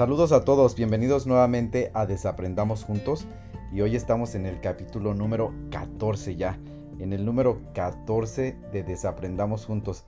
Saludos 0.00 0.32
a 0.32 0.46
todos, 0.46 0.76
bienvenidos 0.76 1.26
nuevamente 1.26 1.90
a 1.92 2.06
Desaprendamos 2.06 2.84
Juntos 2.84 3.26
y 3.70 3.82
hoy 3.82 3.96
estamos 3.96 4.34
en 4.34 4.46
el 4.46 4.58
capítulo 4.62 5.12
número 5.12 5.52
14 5.70 6.36
ya, 6.36 6.58
en 6.98 7.12
el 7.12 7.26
número 7.26 7.60
14 7.74 8.56
de 8.72 8.82
Desaprendamos 8.82 9.66
Juntos. 9.66 10.04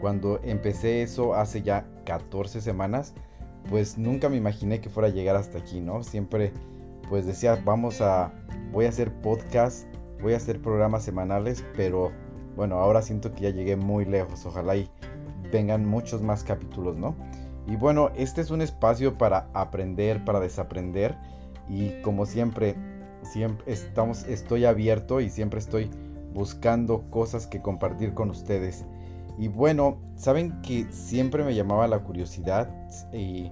Cuando 0.00 0.40
empecé 0.42 1.02
eso 1.02 1.36
hace 1.36 1.62
ya 1.62 1.86
14 2.06 2.60
semanas, 2.60 3.14
pues 3.70 3.98
nunca 3.98 4.28
me 4.28 4.36
imaginé 4.36 4.80
que 4.80 4.90
fuera 4.90 5.10
a 5.10 5.12
llegar 5.12 5.36
hasta 5.36 5.58
aquí, 5.58 5.80
¿no? 5.80 6.02
Siempre 6.02 6.52
pues 7.08 7.24
decía, 7.24 7.56
vamos 7.64 8.00
a, 8.00 8.32
voy 8.72 8.86
a 8.86 8.88
hacer 8.88 9.12
podcast, 9.20 9.86
voy 10.20 10.32
a 10.32 10.38
hacer 10.38 10.60
programas 10.60 11.04
semanales, 11.04 11.64
pero 11.76 12.10
bueno, 12.56 12.80
ahora 12.80 13.00
siento 13.00 13.32
que 13.32 13.42
ya 13.42 13.50
llegué 13.50 13.76
muy 13.76 14.06
lejos, 14.06 14.44
ojalá 14.44 14.74
y 14.74 14.90
vengan 15.52 15.86
muchos 15.86 16.20
más 16.20 16.42
capítulos, 16.42 16.96
¿no? 16.96 17.14
Y 17.66 17.76
bueno, 17.76 18.10
este 18.16 18.40
es 18.40 18.50
un 18.50 18.62
espacio 18.62 19.18
para 19.18 19.48
aprender, 19.52 20.24
para 20.24 20.40
desaprender. 20.40 21.16
Y 21.68 22.00
como 22.02 22.26
siempre, 22.26 22.76
siempre 23.22 23.72
estamos, 23.72 24.24
estoy 24.24 24.64
abierto 24.64 25.20
y 25.20 25.30
siempre 25.30 25.58
estoy 25.58 25.90
buscando 26.32 27.10
cosas 27.10 27.46
que 27.46 27.62
compartir 27.62 28.14
con 28.14 28.30
ustedes. 28.30 28.84
Y 29.38 29.48
bueno, 29.48 29.98
saben 30.14 30.60
que 30.62 30.86
siempre 30.90 31.44
me 31.44 31.54
llamaba 31.54 31.88
la 31.88 31.98
curiosidad 31.98 32.70
y 33.12 33.50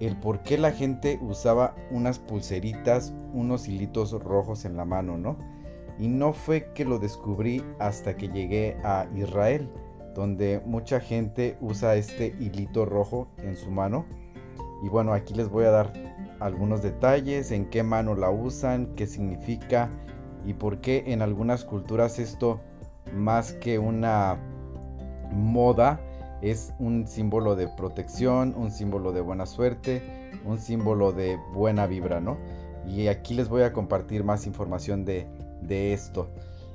el 0.00 0.16
por 0.16 0.42
qué 0.42 0.58
la 0.58 0.72
gente 0.72 1.18
usaba 1.22 1.76
unas 1.90 2.18
pulseritas, 2.18 3.14
unos 3.32 3.68
hilitos 3.68 4.12
rojos 4.12 4.64
en 4.64 4.76
la 4.76 4.84
mano, 4.84 5.18
¿no? 5.18 5.36
Y 5.98 6.08
no 6.08 6.32
fue 6.32 6.72
que 6.72 6.84
lo 6.84 6.98
descubrí 6.98 7.62
hasta 7.78 8.16
que 8.16 8.28
llegué 8.28 8.76
a 8.82 9.06
Israel 9.14 9.68
donde 10.14 10.60
mucha 10.64 11.00
gente 11.00 11.56
usa 11.60 11.96
este 11.96 12.34
hilito 12.38 12.84
rojo 12.84 13.28
en 13.38 13.56
su 13.56 13.70
mano. 13.70 14.04
Y 14.82 14.88
bueno, 14.88 15.12
aquí 15.12 15.34
les 15.34 15.48
voy 15.48 15.64
a 15.64 15.70
dar 15.70 15.92
algunos 16.40 16.82
detalles, 16.82 17.52
en 17.52 17.70
qué 17.70 17.82
mano 17.82 18.14
la 18.14 18.30
usan, 18.30 18.94
qué 18.96 19.06
significa 19.06 19.90
y 20.44 20.54
por 20.54 20.80
qué 20.80 21.04
en 21.06 21.22
algunas 21.22 21.64
culturas 21.64 22.18
esto 22.18 22.60
más 23.14 23.52
que 23.52 23.78
una 23.78 24.38
moda 25.32 26.00
es 26.42 26.74
un 26.78 27.06
símbolo 27.06 27.54
de 27.54 27.68
protección, 27.68 28.54
un 28.56 28.70
símbolo 28.72 29.12
de 29.12 29.20
buena 29.20 29.46
suerte, 29.46 30.02
un 30.44 30.58
símbolo 30.58 31.12
de 31.12 31.38
buena 31.54 31.86
vibra, 31.86 32.20
¿no? 32.20 32.36
Y 32.86 33.06
aquí 33.06 33.34
les 33.34 33.48
voy 33.48 33.62
a 33.62 33.72
compartir 33.72 34.24
más 34.24 34.46
información 34.46 35.04
de, 35.04 35.28
de 35.62 35.92
esto. 35.92 36.28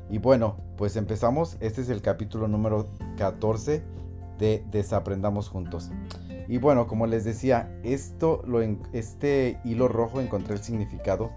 Y 0.10 0.20
bueno, 0.20 0.56
pues 0.78 0.96
empezamos. 0.96 1.58
Este 1.60 1.82
es 1.82 1.90
el 1.90 2.02
capítulo 2.02 2.48
número 2.48 2.88
14 3.18 3.84
de 4.40 4.64
Desaprendamos 4.72 5.50
Juntos. 5.50 5.92
Y 6.48 6.60
bueno, 6.60 6.88
como 6.88 7.08
les 7.08 7.26
decía, 7.26 7.70
esto 7.84 8.42
lo 8.46 8.62
este 8.94 9.60
hilo 9.66 9.90
rojo 9.90 10.22
encontré 10.22 10.56
el 10.56 10.62
significado 10.62 11.32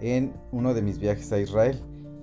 en 0.00 0.32
uno 0.52 0.72
de 0.72 0.82
mis 0.82 0.98
viajes 0.98 1.32
a 1.32 1.40
Israel. 1.40 1.82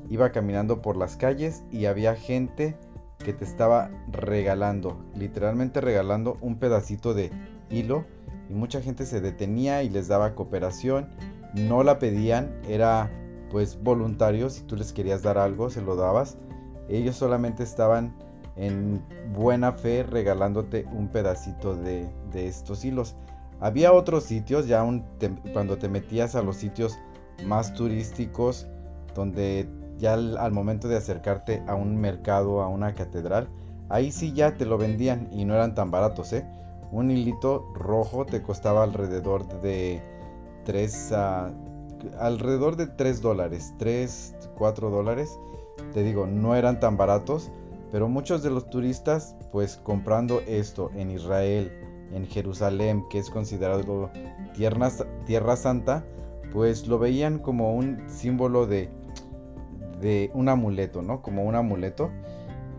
Iba 0.09 0.31
caminando 0.31 0.81
por 0.81 0.95
las 0.95 1.17
calles 1.17 1.63
y 1.69 1.85
había 1.85 2.15
gente 2.15 2.77
que 3.17 3.33
te 3.33 3.43
estaba 3.43 3.91
regalando, 4.09 4.97
literalmente 5.15 5.81
regalando 5.81 6.37
un 6.39 6.57
pedacito 6.57 7.13
de 7.13 7.29
hilo 7.69 8.05
y 8.49 8.53
mucha 8.53 8.81
gente 8.81 9.05
se 9.05 9.19
detenía 9.19 9.83
y 9.83 9.89
les 9.89 10.07
daba 10.07 10.33
cooperación. 10.33 11.09
No 11.53 11.83
la 11.83 11.99
pedían, 11.99 12.61
era 12.67 13.11
pues 13.49 13.81
voluntarios, 13.81 14.53
si 14.53 14.63
tú 14.63 14.75
les 14.75 14.93
querías 14.93 15.23
dar 15.23 15.37
algo, 15.37 15.69
se 15.69 15.81
lo 15.81 15.95
dabas. 15.95 16.37
Ellos 16.87 17.15
solamente 17.15 17.63
estaban 17.63 18.15
en 18.55 19.01
buena 19.33 19.71
fe 19.71 20.03
regalándote 20.03 20.85
un 20.91 21.07
pedacito 21.07 21.75
de, 21.75 22.09
estos 22.33 22.83
hilos. 22.83 23.15
Había 23.59 23.93
otros 23.93 24.23
sitios, 24.23 24.67
ya 24.67 24.85
cuando 25.53 25.77
te 25.77 25.89
metías 25.89 26.35
a 26.35 26.41
los 26.41 26.57
sitios 26.57 26.97
más 27.45 27.73
turísticos, 27.73 28.67
donde 29.15 29.69
ya 29.97 30.13
al, 30.13 30.51
momento 30.51 30.87
de 30.87 30.97
acercarte 30.97 31.63
a 31.67 31.75
un 31.75 31.95
mercado, 31.97 32.61
a 32.61 32.67
una 32.67 32.93
catedral, 32.93 33.49
ahí 33.89 34.11
sí 34.11 34.33
ya 34.33 34.55
te 34.55 34.65
lo 34.65 34.77
vendían 34.77 35.29
y 35.31 35.45
no 35.45 35.53
eran 35.53 35.75
tan 35.75 35.91
baratos, 35.91 36.33
¿eh? 36.33 36.45
Un 36.91 37.11
hilito 37.11 37.71
rojo 37.75 38.25
te 38.25 38.41
costaba 38.41 38.83
alrededor 38.83 39.61
de 39.61 40.01
3 40.65 41.11
a 41.13 41.53
alrededor 42.19 42.75
de 42.75 42.87
3 42.87 43.21
dólares, 43.21 43.73
3, 43.77 44.35
4 44.57 44.89
dólares. 44.89 45.39
Te 45.93 46.03
digo, 46.03 46.27
no 46.27 46.55
eran 46.55 46.79
tan 46.79 46.97
baratos, 46.97 47.51
pero 47.91 48.07
muchos 48.07 48.43
de 48.43 48.49
los 48.49 48.69
turistas, 48.69 49.35
pues 49.51 49.77
comprando 49.77 50.41
esto 50.47 50.91
en 50.95 51.11
Israel, 51.11 51.71
en 52.13 52.27
Jerusalén, 52.27 53.03
que 53.09 53.19
es 53.19 53.29
considerado 53.29 54.11
tierra, 54.53 54.89
tierra 55.25 55.55
santa, 55.55 56.05
pues 56.51 56.87
lo 56.87 56.99
veían 56.99 57.39
como 57.39 57.73
un 57.75 58.03
símbolo 58.07 58.65
de, 58.67 58.89
de 60.01 60.31
un 60.33 60.49
amuleto, 60.49 61.01
¿no? 61.01 61.21
Como 61.21 61.43
un 61.43 61.55
amuleto. 61.55 62.11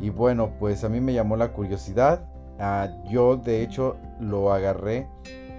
Y 0.01 0.11
bueno, 0.11 0.53
pues 0.59 0.85
a 0.85 0.89
mí 0.89 1.01
me 1.01 1.13
llamó 1.13 1.37
la 1.37 1.53
curiosidad. 1.53 2.27
Ah, 2.59 2.89
yo 3.11 3.37
de 3.37 3.63
hecho 3.63 3.97
lo 4.21 4.53
agarré 4.53 5.09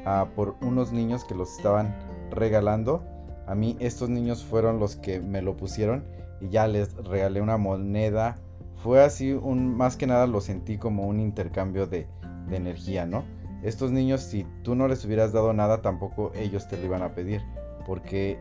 ah, 0.06 0.28
por 0.36 0.56
unos 0.62 0.92
niños 0.92 1.26
que 1.26 1.36
los 1.36 1.58
estaban 1.58 1.96
regalando 2.32 3.04
a 3.48 3.56
mí 3.56 3.78
estos 3.80 4.10
niños 4.10 4.44
fueron 4.44 4.80
los 4.80 4.96
que 4.96 5.20
me 5.20 5.42
lo 5.42 5.58
pusieron 5.58 6.06
y 6.40 6.50
ya 6.50 6.68
les 6.68 6.96
regalé 6.96 7.42
una 7.42 7.58
moneda. 7.58 8.40
Fue 8.78 9.04
así, 9.04 9.32
un, 9.34 9.76
más 9.76 9.98
que 9.98 10.08
nada 10.08 10.28
lo 10.28 10.42
sentí 10.42 10.78
como 10.78 11.08
un 11.08 11.20
intercambio 11.20 11.88
de, 11.88 12.08
de 12.48 12.56
energía, 12.56 13.06
¿no? 13.06 13.24
Estos 13.64 13.92
niños, 13.92 14.22
si 14.22 14.46
tú 14.64 14.74
no 14.74 14.88
les 14.88 15.06
hubieras 15.06 15.34
dado 15.34 15.54
nada, 15.54 15.82
tampoco 15.82 16.32
ellos 16.34 16.68
te 16.68 16.78
lo 16.78 16.86
iban 16.86 17.04
a 17.04 17.14
pedir, 17.14 17.42
porque 17.86 18.40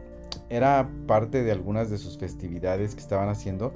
era 0.49 0.89
parte 1.07 1.43
de 1.43 1.53
algunas 1.53 1.91
de 1.91 1.99
sus 1.99 2.19
festividades 2.19 2.95
que 2.95 3.01
estaban 3.01 3.29
haciendo 3.29 3.75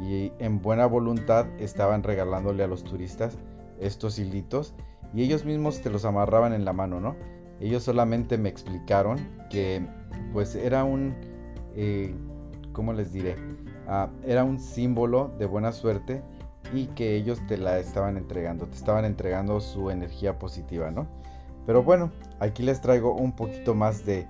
y 0.00 0.32
en 0.38 0.60
buena 0.60 0.86
voluntad 0.86 1.46
estaban 1.58 2.02
regalándole 2.02 2.62
a 2.62 2.66
los 2.66 2.84
turistas 2.84 3.38
estos 3.80 4.18
hilitos 4.18 4.74
y 5.14 5.22
ellos 5.22 5.44
mismos 5.44 5.80
te 5.80 5.90
los 5.90 6.04
amarraban 6.04 6.52
en 6.52 6.64
la 6.64 6.72
mano, 6.72 7.00
¿no? 7.00 7.16
Ellos 7.60 7.84
solamente 7.84 8.38
me 8.38 8.48
explicaron 8.48 9.18
que 9.50 9.86
pues 10.32 10.54
era 10.54 10.84
un, 10.84 11.14
eh, 11.74 12.14
¿cómo 12.72 12.92
les 12.92 13.12
diré? 13.12 13.36
Ah, 13.86 14.10
era 14.24 14.44
un 14.44 14.58
símbolo 14.58 15.32
de 15.38 15.46
buena 15.46 15.72
suerte 15.72 16.22
y 16.72 16.86
que 16.86 17.16
ellos 17.16 17.40
te 17.46 17.58
la 17.58 17.78
estaban 17.78 18.16
entregando, 18.16 18.66
te 18.66 18.76
estaban 18.76 19.04
entregando 19.04 19.60
su 19.60 19.90
energía 19.90 20.38
positiva, 20.38 20.90
¿no? 20.90 21.06
Pero 21.66 21.82
bueno, 21.82 22.10
aquí 22.40 22.62
les 22.62 22.80
traigo 22.80 23.14
un 23.14 23.32
poquito 23.32 23.74
más 23.74 24.04
de, 24.04 24.28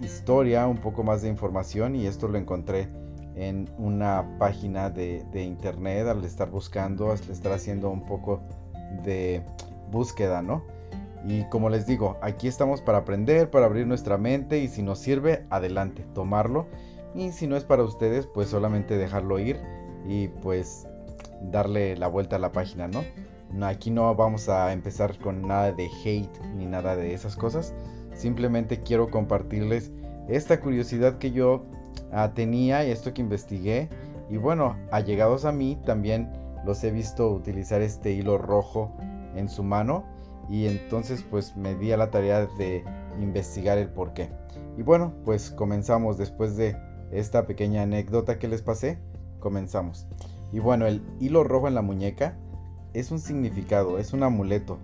historia, 0.00 0.66
un 0.66 0.78
poco 0.78 1.02
más 1.02 1.22
de 1.22 1.28
información 1.28 1.96
y 1.96 2.06
esto 2.06 2.28
lo 2.28 2.38
encontré 2.38 2.88
en 3.34 3.68
una 3.78 4.38
página 4.38 4.90
de, 4.90 5.24
de, 5.32 5.42
internet 5.42 6.06
al 6.06 6.24
estar 6.24 6.50
buscando, 6.50 7.10
al 7.10 7.18
estar 7.30 7.52
haciendo 7.52 7.90
un 7.90 8.04
poco 8.04 8.42
de 9.04 9.42
búsqueda, 9.90 10.42
¿no? 10.42 10.62
Y 11.26 11.44
como 11.44 11.68
les 11.68 11.86
digo, 11.86 12.16
aquí 12.22 12.48
estamos 12.48 12.80
para 12.80 12.98
aprender, 12.98 13.50
para 13.50 13.66
abrir 13.66 13.86
nuestra 13.86 14.16
mente 14.16 14.58
y 14.58 14.68
si 14.68 14.82
nos 14.82 14.98
sirve, 14.98 15.44
adelante, 15.50 16.04
tomarlo. 16.14 16.66
Y 17.14 17.32
si 17.32 17.46
no 17.46 17.56
es 17.56 17.64
para 17.64 17.82
ustedes, 17.82 18.26
pues 18.26 18.48
solamente 18.48 18.96
dejarlo 18.96 19.38
ir 19.38 19.60
y 20.06 20.28
pues 20.28 20.86
darle 21.42 21.96
la 21.96 22.08
vuelta 22.08 22.36
a 22.36 22.38
la 22.38 22.52
página, 22.52 22.88
¿no? 22.88 23.02
Aquí 23.66 23.90
no 23.90 24.14
vamos 24.14 24.48
a 24.48 24.72
empezar 24.72 25.18
con 25.18 25.42
nada 25.42 25.72
de 25.72 25.88
hate 26.04 26.40
ni 26.56 26.66
nada 26.66 26.96
de 26.96 27.12
esas 27.12 27.36
cosas. 27.36 27.74
Simplemente 28.14 28.80
quiero 28.82 29.10
compartirles 29.10 29.90
esta 30.28 30.60
curiosidad 30.60 31.18
que 31.18 31.32
yo 31.32 31.64
ah, 32.12 32.32
tenía 32.34 32.84
y 32.84 32.90
esto 32.90 33.12
que 33.12 33.22
investigué. 33.22 33.88
Y 34.30 34.36
bueno, 34.36 34.76
allegados 34.92 35.44
a 35.44 35.52
mí 35.52 35.76
también 35.84 36.30
los 36.64 36.84
he 36.84 36.92
visto 36.92 37.30
utilizar 37.30 37.82
este 37.82 38.12
hilo 38.12 38.38
rojo 38.38 38.92
en 39.34 39.48
su 39.48 39.64
mano 39.64 40.04
y 40.50 40.66
entonces 40.66 41.24
pues 41.30 41.56
me 41.56 41.76
di 41.76 41.92
a 41.92 41.96
la 41.96 42.10
tarea 42.10 42.46
de 42.58 42.84
investigar 43.20 43.78
el 43.78 43.88
por 43.88 44.12
qué. 44.12 44.28
Y 44.76 44.82
bueno, 44.82 45.14
pues 45.24 45.50
comenzamos 45.50 46.18
después 46.18 46.56
de 46.56 46.76
esta 47.12 47.46
pequeña 47.46 47.82
anécdota 47.82 48.38
que 48.38 48.48
les 48.48 48.60
pasé, 48.60 48.98
comenzamos. 49.38 50.06
Y 50.52 50.58
bueno, 50.58 50.86
el 50.86 51.02
hilo 51.20 51.44
rojo 51.44 51.68
en 51.68 51.74
la 51.74 51.82
muñeca 51.82 52.36
es 52.92 53.12
un 53.12 53.20
significado, 53.20 53.98
es 53.98 54.12
un 54.12 54.24
amuleto. 54.24 54.78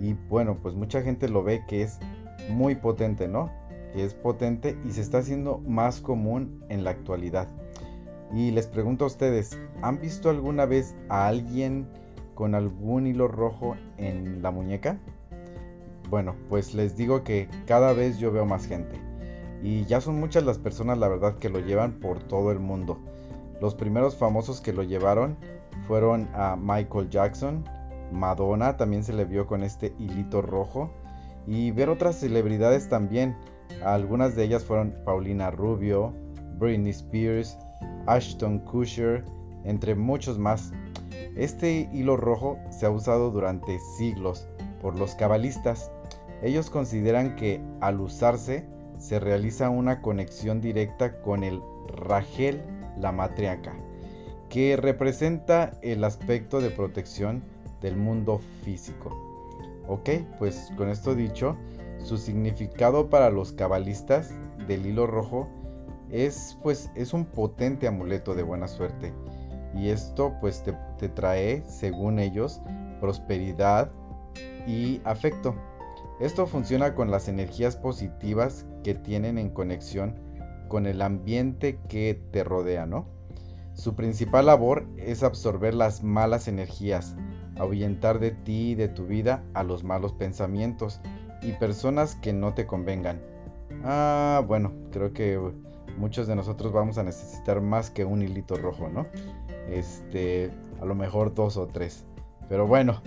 Y 0.00 0.14
bueno, 0.14 0.58
pues 0.60 0.74
mucha 0.74 1.02
gente 1.02 1.28
lo 1.28 1.44
ve 1.44 1.62
que 1.68 1.82
es 1.82 2.00
muy 2.50 2.74
potente, 2.74 3.28
¿no? 3.28 3.50
Que 3.92 4.04
es 4.04 4.14
potente 4.14 4.76
y 4.84 4.90
se 4.90 5.00
está 5.00 5.18
haciendo 5.18 5.58
más 5.58 6.00
común 6.00 6.64
en 6.68 6.82
la 6.82 6.90
actualidad. 6.90 7.48
Y 8.32 8.50
les 8.50 8.66
pregunto 8.66 9.04
a 9.04 9.06
ustedes, 9.06 9.56
¿han 9.82 10.00
visto 10.00 10.28
alguna 10.28 10.66
vez 10.66 10.96
a 11.08 11.28
alguien 11.28 11.86
con 12.34 12.54
algún 12.54 13.06
hilo 13.06 13.28
rojo 13.28 13.76
en 13.96 14.42
la 14.42 14.50
muñeca? 14.50 14.98
Bueno, 16.10 16.34
pues 16.48 16.74
les 16.74 16.96
digo 16.96 17.24
que 17.24 17.48
cada 17.66 17.92
vez 17.92 18.18
yo 18.18 18.32
veo 18.32 18.46
más 18.46 18.66
gente. 18.66 19.00
Y 19.62 19.84
ya 19.86 20.00
son 20.00 20.20
muchas 20.20 20.44
las 20.44 20.58
personas, 20.58 20.98
la 20.98 21.08
verdad, 21.08 21.38
que 21.38 21.48
lo 21.48 21.60
llevan 21.60 22.00
por 22.00 22.22
todo 22.22 22.52
el 22.52 22.60
mundo. 22.60 22.98
Los 23.60 23.74
primeros 23.74 24.16
famosos 24.16 24.60
que 24.60 24.72
lo 24.72 24.82
llevaron 24.82 25.36
fueron 25.86 26.28
a 26.34 26.56
Michael 26.56 27.08
Jackson, 27.08 27.64
Madonna 28.12 28.76
también 28.76 29.02
se 29.02 29.12
le 29.12 29.24
vio 29.24 29.46
con 29.46 29.62
este 29.62 29.94
hilito 29.98 30.42
rojo. 30.42 30.90
y 31.46 31.72
ver 31.72 31.90
otras 31.90 32.16
celebridades 32.16 32.88
también. 32.88 33.36
Algunas 33.84 34.34
de 34.34 34.44
ellas 34.44 34.64
fueron 34.64 34.94
Paulina 35.04 35.50
Rubio, 35.50 36.14
Britney 36.58 36.90
Spears, 36.90 37.58
Ashton 38.06 38.60
Kutcher, 38.60 39.24
entre 39.64 39.94
muchos 39.94 40.38
más. 40.38 40.72
Este 41.36 41.88
hilo 41.92 42.16
rojo 42.16 42.58
se 42.70 42.86
ha 42.86 42.90
usado 42.90 43.30
durante 43.30 43.80
siglos 43.80 44.46
por 44.80 44.96
los 44.98 45.16
cabalistas. 45.16 45.90
Ellos 46.42 46.70
consideran 46.70 47.34
que 47.34 47.60
al 47.80 48.00
usarse 48.00 48.66
se 48.98 49.18
realiza 49.18 49.68
una 49.70 50.00
conexión 50.00 50.60
directa 50.60 51.20
con 51.20 51.42
el 51.42 51.60
Rachel, 51.88 52.62
la 52.98 53.10
matriarca, 53.10 53.74
que 54.48 54.76
representa 54.76 55.72
el 55.82 56.04
aspecto 56.04 56.60
de 56.60 56.70
protección 56.70 57.42
del 57.80 57.96
mundo 57.96 58.40
físico. 58.62 59.10
Ok, 59.88 60.10
pues 60.38 60.70
con 60.76 60.88
esto 60.88 61.16
dicho, 61.16 61.56
su 61.98 62.16
significado 62.16 63.10
para 63.10 63.30
los 63.30 63.52
cabalistas 63.52 64.32
del 64.68 64.86
hilo 64.86 65.06
rojo 65.06 65.48
es 66.10 66.56
pues 66.62 66.90
es 66.94 67.12
un 67.12 67.24
potente 67.24 67.88
amuleto 67.88 68.34
de 68.34 68.42
buena 68.44 68.68
suerte 68.68 69.12
y 69.74 69.88
esto 69.88 70.34
pues 70.40 70.62
te, 70.62 70.76
te 70.98 71.08
trae 71.08 71.62
según 71.66 72.18
ellos 72.18 72.60
prosperidad 73.00 73.90
y 74.66 75.00
afecto. 75.04 75.54
Esto 76.20 76.46
funciona 76.46 76.94
con 76.94 77.10
las 77.10 77.28
energías 77.28 77.76
positivas 77.76 78.66
que 78.82 78.94
tienen 78.94 79.38
en 79.38 79.50
conexión 79.50 80.14
con 80.68 80.86
el 80.86 81.02
ambiente 81.02 81.78
que 81.88 82.20
te 82.30 82.44
rodea, 82.44 82.86
¿no? 82.86 83.06
Su 83.74 83.94
principal 83.94 84.46
labor 84.46 84.86
es 84.96 85.22
absorber 85.22 85.74
las 85.74 86.02
malas 86.02 86.46
energías, 86.46 87.16
ahuyentar 87.58 88.20
de 88.20 88.30
ti 88.30 88.70
y 88.70 88.74
de 88.74 88.88
tu 88.88 89.06
vida 89.06 89.42
a 89.54 89.64
los 89.64 89.82
malos 89.82 90.12
pensamientos 90.12 91.00
y 91.42 91.52
personas 91.52 92.14
que 92.14 92.32
no 92.32 92.54
te 92.54 92.66
convengan. 92.66 93.20
Ah, 93.82 94.42
bueno, 94.46 94.72
creo 94.92 95.12
que 95.12 95.40
muchos 95.98 96.26
de 96.26 96.36
nosotros 96.36 96.72
vamos 96.72 96.98
a 96.98 97.02
necesitar 97.02 97.60
más 97.60 97.90
que 97.90 98.04
un 98.04 98.22
hilito 98.22 98.56
rojo, 98.56 98.88
¿no? 98.88 99.06
Este, 99.68 100.50
a 100.80 100.84
lo 100.84 100.94
mejor 100.94 101.34
dos 101.34 101.56
o 101.56 101.66
tres. 101.66 102.04
Pero 102.48 102.66
bueno, 102.66 103.02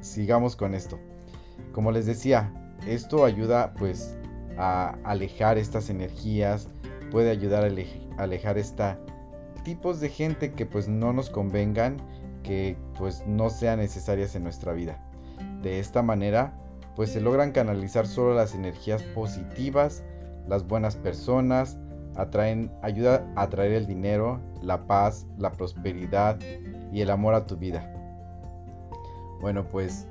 sigamos 0.00 0.56
con 0.56 0.74
esto. 0.74 0.98
Como 1.72 1.92
les 1.92 2.06
decía, 2.06 2.52
esto 2.86 3.24
ayuda 3.24 3.74
pues 3.74 4.16
a 4.56 4.96
alejar 5.04 5.58
estas 5.58 5.90
energías, 5.90 6.68
puede 7.10 7.30
ayudar 7.30 7.64
a 7.64 8.22
alejar 8.22 8.58
esta 8.58 8.98
tipos 9.64 10.00
de 10.00 10.08
gente 10.08 10.52
que 10.52 10.66
pues 10.66 10.88
no 10.88 11.12
nos 11.12 11.28
convengan, 11.28 11.96
que 12.42 12.76
pues 12.98 13.24
no 13.26 13.50
sean 13.50 13.78
necesarias 13.78 14.34
en 14.34 14.44
nuestra 14.44 14.72
vida. 14.72 15.04
De 15.62 15.80
esta 15.80 16.02
manera 16.02 16.54
pues 16.96 17.10
se 17.10 17.20
logran 17.20 17.52
canalizar 17.52 18.06
solo 18.06 18.34
las 18.34 18.54
energías 18.54 19.02
positivas, 19.02 20.02
las 20.48 20.66
buenas 20.66 20.96
personas, 20.96 21.78
atraen, 22.16 22.70
ayuda 22.82 23.26
a 23.36 23.42
atraer 23.42 23.72
el 23.72 23.86
dinero, 23.86 24.40
la 24.62 24.86
paz, 24.86 25.26
la 25.38 25.52
prosperidad 25.52 26.38
y 26.92 27.00
el 27.00 27.10
amor 27.10 27.34
a 27.34 27.46
tu 27.46 27.56
vida. 27.56 27.94
Bueno, 29.40 29.66
pues 29.68 30.06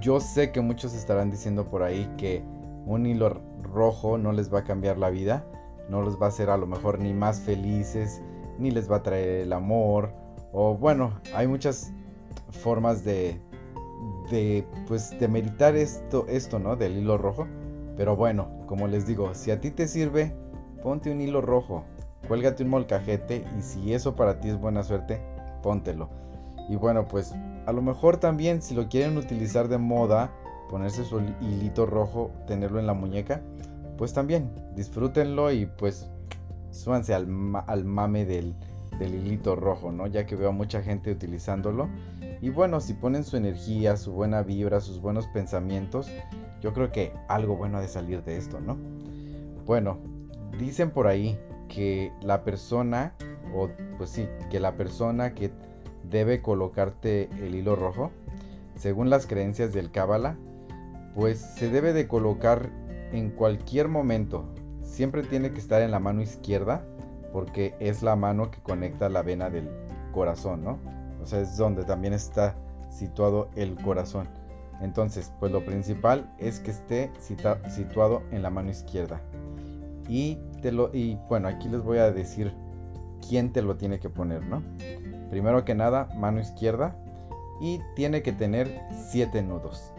yo 0.00 0.20
sé 0.20 0.52
que 0.52 0.60
muchos 0.60 0.94
estarán 0.94 1.30
diciendo 1.30 1.68
por 1.68 1.82
ahí 1.82 2.12
que 2.18 2.42
un 2.84 3.06
hilo 3.06 3.40
rojo 3.62 4.18
no 4.18 4.32
les 4.32 4.52
va 4.52 4.60
a 4.60 4.64
cambiar 4.64 4.98
la 4.98 5.10
vida, 5.10 5.46
no 5.88 6.02
les 6.02 6.20
va 6.20 6.26
a 6.26 6.28
hacer 6.28 6.50
a 6.50 6.56
lo 6.56 6.66
mejor 6.66 6.98
ni 6.98 7.14
más 7.14 7.40
felices, 7.40 8.20
ni 8.58 8.70
les 8.70 8.90
va 8.90 8.96
a 8.96 9.02
traer 9.02 9.40
el 9.40 9.52
amor, 9.52 10.12
o 10.52 10.74
bueno, 10.74 11.20
hay 11.34 11.46
muchas 11.46 11.92
formas 12.50 13.04
de, 13.04 13.40
de 14.30 14.66
pues 14.86 15.18
de 15.18 15.28
meditar 15.28 15.74
esto, 15.74 16.26
esto, 16.28 16.58
¿no? 16.58 16.76
Del 16.76 16.96
hilo 16.96 17.18
rojo. 17.18 17.46
Pero 17.96 18.14
bueno, 18.14 18.48
como 18.66 18.88
les 18.88 19.06
digo, 19.06 19.34
si 19.34 19.50
a 19.50 19.60
ti 19.60 19.70
te 19.70 19.88
sirve, 19.88 20.34
ponte 20.82 21.10
un 21.10 21.20
hilo 21.20 21.40
rojo, 21.40 21.84
cuélgate 22.28 22.62
un 22.62 22.70
molcajete 22.70 23.44
y 23.58 23.62
si 23.62 23.92
eso 23.92 24.16
para 24.16 24.40
ti 24.40 24.48
es 24.48 24.58
buena 24.58 24.82
suerte, 24.82 25.20
póntelo. 25.62 26.08
Y 26.68 26.76
bueno, 26.76 27.06
pues 27.06 27.34
a 27.66 27.72
lo 27.72 27.82
mejor 27.82 28.18
también 28.18 28.62
si 28.62 28.74
lo 28.74 28.88
quieren 28.88 29.16
utilizar 29.16 29.68
de 29.68 29.78
moda, 29.78 30.32
ponerse 30.68 31.04
su 31.04 31.20
hilito 31.40 31.86
rojo, 31.86 32.30
tenerlo 32.46 32.80
en 32.80 32.86
la 32.86 32.94
muñeca, 32.94 33.40
pues 33.96 34.12
también 34.12 34.50
disfrútenlo 34.74 35.52
y 35.52 35.66
pues 35.66 36.08
súbanse 36.70 37.14
al, 37.14 37.28
al 37.66 37.84
mame 37.84 38.24
del, 38.24 38.54
del, 38.98 39.14
hilito 39.14 39.56
rojo, 39.56 39.92
¿no? 39.92 40.06
Ya 40.06 40.26
que 40.26 40.36
veo 40.36 40.50
a 40.50 40.52
mucha 40.52 40.82
gente 40.82 41.10
utilizándolo. 41.10 41.88
Y 42.42 42.50
bueno, 42.50 42.80
si 42.80 42.94
ponen 42.94 43.24
su 43.24 43.36
energía, 43.36 43.96
su 43.96 44.12
buena 44.12 44.42
vibra, 44.42 44.80
sus 44.80 45.00
buenos 45.00 45.26
pensamientos, 45.28 46.08
yo 46.60 46.72
creo 46.72 46.92
que 46.92 47.12
algo 47.28 47.56
bueno 47.56 47.78
ha 47.78 47.80
de 47.80 47.88
salir 47.88 48.22
de 48.24 48.36
esto, 48.36 48.60
¿no? 48.60 48.76
Bueno, 49.64 49.98
dicen 50.58 50.90
por 50.90 51.06
ahí 51.06 51.38
que 51.68 52.12
la 52.22 52.44
persona, 52.44 53.14
o 53.54 53.68
pues 53.98 54.10
sí, 54.10 54.28
que 54.50 54.60
la 54.60 54.76
persona 54.76 55.34
que 55.34 55.50
debe 56.08 56.42
colocarte 56.42 57.28
el 57.40 57.54
hilo 57.54 57.76
rojo, 57.76 58.10
según 58.76 59.10
las 59.10 59.26
creencias 59.26 59.72
del 59.72 59.90
Kabbalah, 59.90 60.36
pues 61.14 61.38
se 61.40 61.70
debe 61.70 61.92
de 61.92 62.06
colocar 62.06 62.70
en 63.12 63.30
cualquier 63.30 63.88
momento. 63.88 64.44
Siempre 64.82 65.22
tiene 65.22 65.50
que 65.50 65.58
estar 65.58 65.82
en 65.82 65.90
la 65.90 65.98
mano 65.98 66.22
izquierda 66.22 66.84
porque 67.32 67.74
es 67.80 68.02
la 68.02 68.16
mano 68.16 68.50
que 68.50 68.60
conecta 68.60 69.08
la 69.08 69.22
vena 69.22 69.50
del 69.50 69.68
corazón, 70.12 70.64
¿no? 70.64 70.78
O 71.22 71.26
sea, 71.26 71.40
es 71.40 71.56
donde 71.56 71.84
también 71.84 72.12
está 72.12 72.54
situado 72.90 73.50
el 73.56 73.74
corazón. 73.76 74.28
Entonces, 74.80 75.32
pues 75.40 75.52
lo 75.52 75.64
principal 75.64 76.32
es 76.38 76.60
que 76.60 76.70
esté 76.70 77.10
situado 77.18 78.22
en 78.30 78.42
la 78.42 78.50
mano 78.50 78.70
izquierda. 78.70 79.20
Y, 80.08 80.38
te 80.62 80.72
lo, 80.72 80.94
y 80.94 81.18
bueno, 81.28 81.48
aquí 81.48 81.68
les 81.68 81.82
voy 81.82 81.98
a 81.98 82.10
decir 82.10 82.52
quién 83.26 83.52
te 83.52 83.62
lo 83.62 83.76
tiene 83.76 83.98
que 83.98 84.10
poner, 84.10 84.44
¿no? 84.46 84.62
Primero 85.30 85.64
que 85.64 85.74
nada, 85.74 86.08
mano 86.16 86.40
izquierda 86.40 86.96
y 87.60 87.80
tiene 87.94 88.22
que 88.22 88.32
tener 88.32 88.80
7 89.08 89.42
nudos. 89.42 89.92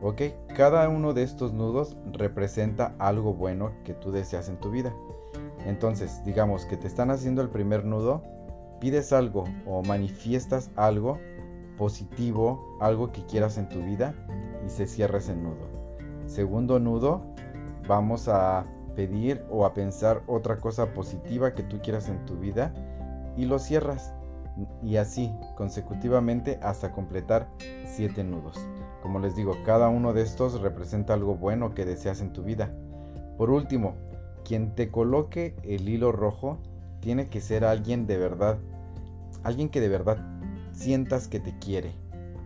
¿Ok? 0.00 0.22
Cada 0.56 0.88
uno 0.88 1.12
de 1.12 1.22
estos 1.22 1.52
nudos 1.52 1.96
representa 2.12 2.94
algo 2.98 3.34
bueno 3.34 3.70
que 3.84 3.94
tú 3.94 4.10
deseas 4.10 4.48
en 4.48 4.58
tu 4.58 4.70
vida. 4.70 4.92
Entonces, 5.64 6.24
digamos 6.24 6.66
que 6.66 6.76
te 6.76 6.88
están 6.88 7.10
haciendo 7.10 7.40
el 7.40 7.50
primer 7.50 7.84
nudo, 7.84 8.22
pides 8.80 9.12
algo 9.12 9.44
o 9.64 9.82
manifiestas 9.84 10.70
algo 10.74 11.18
positivo, 11.78 12.78
algo 12.80 13.12
que 13.12 13.24
quieras 13.26 13.58
en 13.58 13.68
tu 13.68 13.80
vida 13.80 14.14
y 14.66 14.70
se 14.70 14.86
cierra 14.86 15.18
ese 15.18 15.36
nudo. 15.36 15.70
Segundo 16.26 16.80
nudo, 16.80 17.22
vamos 17.86 18.28
a 18.28 18.66
pedir 18.94 19.44
o 19.50 19.64
a 19.64 19.74
pensar 19.74 20.22
otra 20.26 20.58
cosa 20.58 20.92
positiva 20.94 21.54
que 21.54 21.62
tú 21.62 21.80
quieras 21.82 22.08
en 22.08 22.24
tu 22.26 22.36
vida 22.38 22.72
y 23.36 23.46
lo 23.46 23.58
cierras 23.58 24.14
y 24.82 24.96
así 24.96 25.30
consecutivamente 25.56 26.58
hasta 26.62 26.92
completar 26.92 27.48
7 27.86 28.24
nudos. 28.24 28.58
Como 29.02 29.18
les 29.18 29.34
digo, 29.34 29.56
cada 29.64 29.88
uno 29.88 30.12
de 30.12 30.22
estos 30.22 30.60
representa 30.60 31.14
algo 31.14 31.34
bueno 31.34 31.74
que 31.74 31.84
deseas 31.84 32.20
en 32.20 32.32
tu 32.32 32.42
vida. 32.42 32.72
Por 33.36 33.50
último, 33.50 33.96
quien 34.44 34.74
te 34.74 34.90
coloque 34.90 35.56
el 35.62 35.88
hilo 35.88 36.12
rojo 36.12 36.58
tiene 37.00 37.28
que 37.28 37.40
ser 37.40 37.64
alguien 37.64 38.06
de 38.06 38.18
verdad, 38.18 38.58
alguien 39.42 39.68
que 39.68 39.80
de 39.80 39.88
verdad 39.88 40.18
sientas 40.72 41.28
que 41.28 41.40
te 41.40 41.58
quiere, 41.58 41.92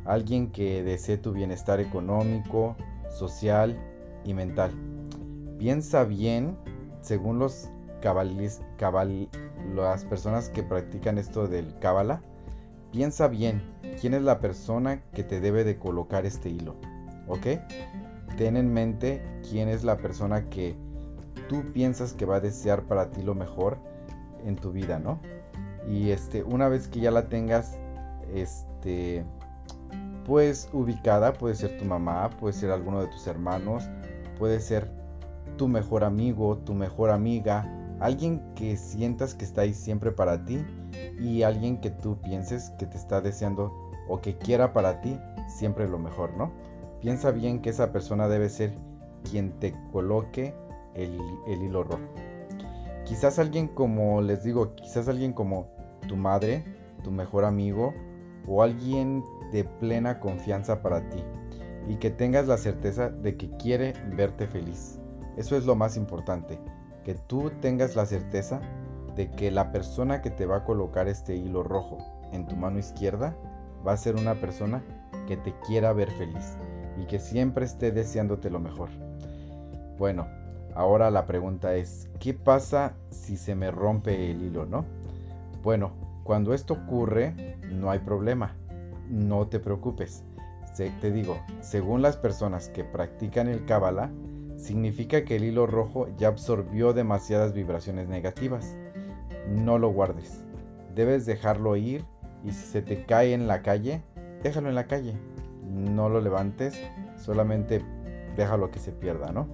alguien 0.05 0.50
que 0.50 0.83
desee 0.83 1.19
tu 1.19 1.33
bienestar 1.33 1.81
económico, 1.81 2.76
social 3.11 3.76
y 4.25 4.35
mental. 4.35 4.73
Piensa 5.59 6.05
bien, 6.05 6.57
según 7.01 7.39
los 7.39 7.71
cabalis, 8.01 8.61
cabal, 8.77 9.29
las 9.75 10.05
personas 10.05 10.49
que 10.49 10.63
practican 10.63 11.19
esto 11.19 11.49
del 11.49 11.79
cábala, 11.79 12.21
piensa 12.93 13.29
bien 13.29 13.63
quién 14.01 14.15
es 14.15 14.23
la 14.23 14.39
persona 14.41 15.03
que 15.13 15.25
te 15.25 15.41
debe 15.41 15.65
de 15.65 15.79
colocar 15.79 16.27
este 16.27 16.51
hilo, 16.51 16.77
¿ok? 17.27 17.47
Ten 18.37 18.57
en 18.57 18.73
mente 18.73 19.23
quién 19.49 19.69
es 19.69 19.83
la 19.83 19.97
persona 19.97 20.49
que 20.51 20.77
tú 21.49 21.63
piensas 21.73 22.13
que 22.13 22.27
va 22.27 22.37
a 22.37 22.41
desear 22.41 22.83
para 22.83 23.11
ti 23.11 23.23
lo 23.23 23.35
mejor 23.35 23.79
en 24.45 24.57
tu 24.57 24.73
vida, 24.73 24.99
¿no? 24.99 25.21
Y 25.89 26.11
este, 26.11 26.43
una 26.43 26.69
vez 26.69 26.89
que 26.89 27.01
ya 27.01 27.11
la 27.11 27.29
tengas, 27.29 27.79
este, 28.35 29.25
pues 30.25 30.69
ubicada, 30.73 31.33
puede 31.33 31.55
ser 31.55 31.79
tu 31.79 31.85
mamá, 31.85 32.31
puede 32.31 32.53
ser 32.53 32.71
alguno 32.71 33.01
de 33.01 33.07
tus 33.07 33.27
hermanos, 33.27 33.85
puede 34.39 34.61
ser 34.61 34.91
tu 35.57 35.69
mejor 35.69 36.05
amigo, 36.05 36.59
tu 36.59 36.75
mejor 36.75 37.11
amiga, 37.11 37.71
alguien 38.01 38.43
que 38.55 38.77
sientas 38.77 39.35
que 39.35 39.45
está 39.45 39.63
ahí 39.63 39.75
siempre 39.75 40.13
para 40.13 40.45
ti 40.45 40.65
y 41.19 41.43
alguien 41.43 41.81
que 41.81 41.91
tú 41.91 42.21
pienses 42.21 42.71
que 42.79 42.87
te 42.87 42.97
está 42.97 43.21
deseando 43.21 43.73
o 44.09 44.21
que 44.21 44.37
quiera 44.37 44.73
para 44.73 45.01
ti 45.01 45.19
siempre 45.49 45.89
lo 45.89 45.99
mejor, 45.99 46.37
¿no? 46.37 46.53
Piensa 47.01 47.31
bien 47.31 47.61
que 47.61 47.71
esa 47.71 47.93
persona 47.93 48.29
debe 48.29 48.49
ser 48.49 48.75
quien 49.31 49.53
te 49.59 49.75
coloque 49.93 50.55
el, 50.95 51.19
hilo 51.47 51.85
rojo. 51.85 52.03
Quizás 53.05 53.39
alguien 53.39 53.69
como, 53.69 54.21
les 54.21 54.43
digo, 54.43 54.75
quizás 54.75 55.09
alguien 55.09 55.33
como 55.33 55.69
tu 56.09 56.17
madre, 56.17 56.65
tu 57.05 57.11
mejor 57.11 57.45
amigo 57.45 57.95
o 58.47 58.63
alguien 58.63 59.23
de 59.53 59.65
plena 59.65 60.21
confianza 60.21 60.83
para 60.83 61.09
ti. 61.09 61.23
y 61.89 61.99
que 61.99 62.11
tengas 62.11 62.49
la 62.49 62.59
certeza 62.59 63.11
de 63.11 63.37
que 63.37 63.49
quiere 63.59 63.93
verte 64.17 64.49
feliz. 64.49 64.99
Eso 65.37 65.57
es 65.57 65.66
lo 65.66 65.75
más 65.75 65.97
importante, 65.97 66.59
que 67.05 67.14
tú 67.14 67.50
tengas 67.61 67.95
la 67.95 68.07
certeza 68.07 68.61
de 69.14 69.31
que 69.31 69.50
la 69.50 69.71
persona 69.73 70.23
que 70.23 70.31
te 70.31 70.47
va 70.47 70.57
a 70.57 70.64
colocar 70.64 71.09
este 71.09 71.37
hilo 71.37 71.62
rojo 71.62 71.99
en 72.33 72.47
tu 72.47 72.57
mano 72.57 72.78
izquierda 72.78 73.37
va 73.87 73.93
a 73.93 73.97
ser 73.97 74.16
una 74.16 74.35
persona 74.35 74.83
que 75.26 75.37
te 75.37 75.55
quiera 75.66 75.93
ver 75.93 76.11
feliz 76.11 76.57
y 77.00 77.07
que 77.07 77.19
siempre 77.19 77.64
esté 77.64 77.93
deseándote 77.93 78.50
lo 78.50 78.61
mejor. 78.61 78.88
Bueno, 79.99 80.26
ahora 80.75 81.11
la 81.11 81.26
pregunta 81.26 81.75
es, 81.75 82.09
¿qué 82.19 82.35
pasa 82.35 82.95
si 83.11 83.37
se 83.37 83.55
me 83.55 83.71
rompe 83.71 84.31
el 84.31 84.43
hilo, 84.43 84.66
no? 84.66 84.85
Bueno, 85.62 85.93
cuando 86.25 86.55
esto 86.55 86.75
ocurre, 86.75 87.57
no 87.71 87.90
hay 87.90 88.00
problema, 88.00 88.57
no 89.09 89.47
te 89.47 89.61
preocupes. 89.61 90.25
te 90.76 91.11
digo, 91.11 91.38
según 91.61 92.02
las 92.02 92.16
personas 92.16 92.69
que 92.69 92.85
practican 92.85 93.49
el 93.49 93.64
Kabbalah, 93.64 94.11
significa 94.57 95.25
que 95.25 95.37
el 95.37 95.45
hilo 95.45 95.67
rojo 95.67 96.09
ya 96.17 96.29
absorbió 96.29 96.93
demasiadas 96.93 97.53
vibraciones 97.53 98.09
negativas. 98.09 98.77
No 99.49 99.79
lo 99.79 99.91
guardes. 99.91 100.45
Debes 100.95 101.27
dejarlo 101.27 101.77
ir 101.77 102.05
y 102.45 102.53
si 102.53 102.67
se 102.67 102.83
te 102.83 103.05
cae 103.05 103.33
en 103.35 103.47
la 103.47 103.63
calle, 103.63 104.03
déjalo 104.43 104.69
en 104.69 104.75
la 104.75 104.87
calle. 104.87 105.15
No 105.65 106.09
lo 106.09 106.21
levantes, 106.21 106.81
solamente 107.17 107.83
déjalo 108.37 108.71
que 108.71 108.79
se 108.79 108.93
pierda, 108.93 109.33
¿no? 109.33 109.47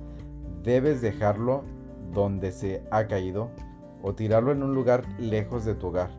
Debes 0.62 1.00
dejarlo 1.00 1.64
donde 2.12 2.52
se 2.52 2.82
ha 2.90 3.06
caído 3.06 3.50
o 4.02 4.14
tirarlo 4.14 4.52
en 4.52 4.62
un 4.62 4.74
lugar 4.74 5.04
lejos 5.18 5.64
de 5.64 5.74
tu 5.74 5.88
hogar 5.88 6.10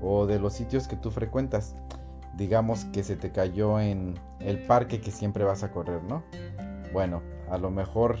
o 0.00 0.26
de 0.26 0.38
los 0.38 0.54
sitios 0.54 0.88
que 0.88 0.96
tú 0.96 1.10
frecuentas. 1.10 1.76
Digamos 2.36 2.84
que 2.86 3.02
se 3.02 3.16
te 3.16 3.30
cayó 3.30 3.78
en 3.78 4.14
el 4.40 4.58
parque 4.66 5.00
que 5.00 5.10
siempre 5.10 5.44
vas 5.44 5.62
a 5.62 5.70
correr, 5.70 6.02
¿no? 6.02 6.22
Bueno, 6.92 7.22
a 7.54 7.58
lo 7.58 7.70
mejor 7.70 8.18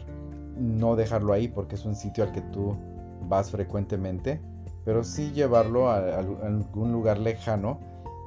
no 0.56 0.96
dejarlo 0.96 1.32
ahí 1.32 1.48
porque 1.48 1.74
es 1.74 1.84
un 1.84 1.94
sitio 1.94 2.24
al 2.24 2.32
que 2.32 2.40
tú 2.40 2.76
vas 3.28 3.50
frecuentemente, 3.50 4.40
pero 4.84 5.02
sí 5.02 5.32
llevarlo 5.32 5.88
a, 5.90 5.98
algún 6.18 6.92
lugar 6.92 7.18
lejano 7.18 7.80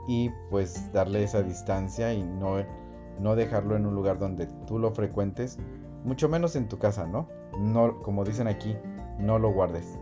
y 0.08 0.32
pues 0.50 0.92
darle 0.94 1.24
esa 1.24 1.44
distancia 1.44 2.14
y 2.14 2.24
no, 2.24 2.56
no 3.20 3.36
dejarlo 3.36 3.76
en 3.76 3.86
un 3.86 3.96
lugar 3.96 4.20
donde 4.20 4.48
tú 4.66 4.80
lo 4.80 4.92
frecuentes, 4.92 5.58
mucho 6.04 6.30
menos 6.30 6.56
en 6.56 6.68
tu 6.68 6.78
casa, 6.78 7.06
¿no? 7.06 7.28
No, 7.60 8.02
como 8.02 8.24
dicen 8.24 8.48
aquí, 8.48 8.76
no 9.20 9.40
lo 9.40 9.52
guardes. 9.52 10.00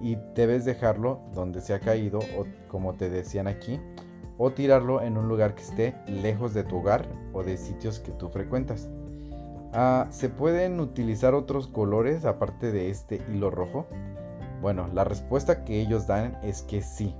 Y 0.00 0.16
debes 0.34 0.64
dejarlo 0.64 1.20
donde 1.34 1.60
se 1.60 1.74
ha 1.74 1.80
caído 1.80 2.18
o 2.18 2.46
como 2.68 2.94
te 2.94 3.08
decían 3.08 3.46
aquí, 3.46 3.80
o 4.38 4.50
tirarlo 4.50 5.02
en 5.02 5.16
un 5.16 5.28
lugar 5.28 5.54
que 5.54 5.62
esté 5.62 5.94
lejos 6.06 6.54
de 6.54 6.64
tu 6.64 6.78
hogar 6.78 7.06
o 7.32 7.42
de 7.44 7.56
sitios 7.56 8.00
que 8.00 8.12
tú 8.12 8.28
frecuentas. 8.28 8.90
Ah, 9.74 10.06
¿Se 10.10 10.28
pueden 10.28 10.80
utilizar 10.80 11.34
otros 11.34 11.66
colores 11.66 12.26
aparte 12.26 12.72
de 12.72 12.90
este 12.90 13.22
hilo 13.32 13.50
rojo? 13.50 13.86
Bueno, 14.60 14.88
la 14.92 15.04
respuesta 15.04 15.64
que 15.64 15.80
ellos 15.80 16.06
dan 16.06 16.38
es 16.42 16.60
que 16.62 16.82
sí. 16.82 17.14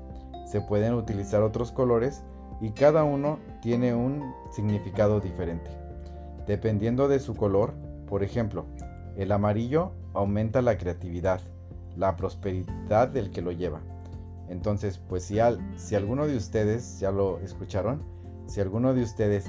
Se 0.44 0.60
pueden 0.60 0.92
utilizar 0.92 1.42
otros 1.42 1.72
colores 1.72 2.22
y 2.60 2.72
cada 2.72 3.04
uno 3.04 3.38
tiene 3.62 3.94
un 3.94 4.34
significado 4.50 5.18
diferente. 5.18 5.70
Dependiendo 6.46 7.08
de 7.08 7.20
su 7.20 7.34
color, 7.34 7.72
por 8.06 8.22
ejemplo, 8.22 8.66
el 9.16 9.32
amarillo 9.32 9.92
aumenta 10.12 10.60
la 10.60 10.76
creatividad, 10.76 11.40
la 11.96 12.16
prosperidad 12.16 13.08
del 13.08 13.30
que 13.30 13.40
lo 13.40 13.52
lleva. 13.52 13.80
Entonces, 14.50 14.98
pues 14.98 15.24
si, 15.24 15.38
si 15.76 15.94
alguno 15.94 16.26
de 16.26 16.36
ustedes, 16.36 17.00
ya 17.00 17.10
lo 17.12 17.38
escucharon, 17.40 18.02
si 18.46 18.60
alguno 18.60 18.92
de 18.92 19.02
ustedes 19.02 19.46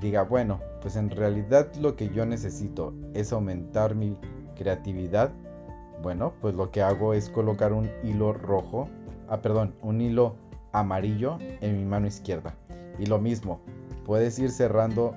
diga, 0.00 0.22
bueno, 0.22 0.60
pues 0.80 0.96
en 0.96 1.10
realidad 1.10 1.72
lo 1.76 1.96
que 1.96 2.08
yo 2.08 2.26
necesito 2.26 2.94
es 3.14 3.32
aumentar 3.32 3.94
mi 3.94 4.18
creatividad, 4.54 5.32
bueno, 6.02 6.34
pues 6.40 6.54
lo 6.54 6.70
que 6.70 6.82
hago 6.82 7.14
es 7.14 7.30
colocar 7.30 7.72
un 7.72 7.90
hilo 8.02 8.32
rojo, 8.32 8.88
ah, 9.28 9.40
perdón, 9.40 9.74
un 9.82 10.00
hilo 10.00 10.36
amarillo 10.72 11.38
en 11.40 11.76
mi 11.76 11.84
mano 11.84 12.06
izquierda. 12.06 12.54
Y 12.98 13.06
lo 13.06 13.18
mismo, 13.18 13.60
puedes 14.04 14.38
ir 14.38 14.50
cerrando, 14.50 15.14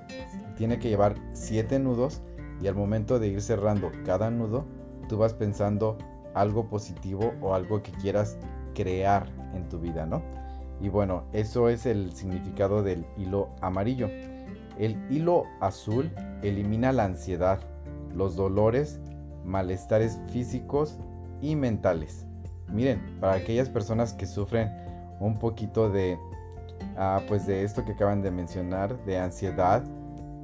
tiene 0.58 0.80
que 0.80 0.90
llevar 0.90 1.16
7 1.34 1.80
nudos 1.80 2.22
y 2.62 2.68
al 2.68 2.76
momento 2.76 3.20
de 3.20 3.28
ir 3.28 3.42
cerrando 3.42 3.92
cada 4.06 4.30
nudo, 4.30 4.66
tú 5.08 5.18
vas 5.18 5.34
pensando 5.34 5.98
algo 6.34 6.68
positivo 6.68 7.34
o 7.42 7.54
algo 7.54 7.82
que 7.82 7.92
quieras 7.92 8.38
crear 8.74 9.28
en 9.54 9.68
tu 9.68 9.80
vida, 9.80 10.06
¿no? 10.06 10.22
Y 10.82 10.90
bueno, 10.90 11.24
eso 11.34 11.70
es 11.70 11.86
el 11.86 12.14
significado 12.14 12.84
del 12.84 13.06
hilo 13.18 13.50
amarillo. 13.62 14.10
El 14.80 14.98
hilo 15.10 15.44
azul 15.60 16.10
elimina 16.42 16.94
la 16.94 17.04
ansiedad, 17.04 17.60
los 18.16 18.38
dolores, 18.38 19.02
malestares 19.44 20.20
físicos 20.32 20.98
y 21.42 21.58
mentales. 21.58 22.26
Miren, 22.70 23.18
para 23.20 23.34
aquellas 23.34 23.70
personas 23.70 24.14
que 24.14 24.26
sufren 24.26 24.72
un 25.20 25.38
poquito 25.38 25.90
de, 25.90 26.18
ah, 26.98 27.22
pues 27.28 27.46
de 27.46 27.64
esto 27.64 27.84
que 27.84 27.92
acaban 27.92 28.22
de 28.22 28.32
mencionar, 28.32 29.04
de 29.04 29.18
ansiedad, 29.18 29.84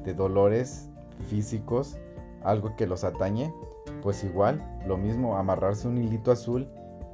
de 0.04 0.14
dolores 0.14 0.90
físicos, 1.30 1.98
algo 2.44 2.76
que 2.76 2.88
los 2.88 3.06
atañe, 3.06 3.54
pues 4.02 4.26
igual, 4.26 4.62
lo 4.86 4.98
mismo, 4.98 5.38
amarrarse 5.38 5.88
un 5.88 5.98
hilito 5.98 6.32
azul 6.32 6.68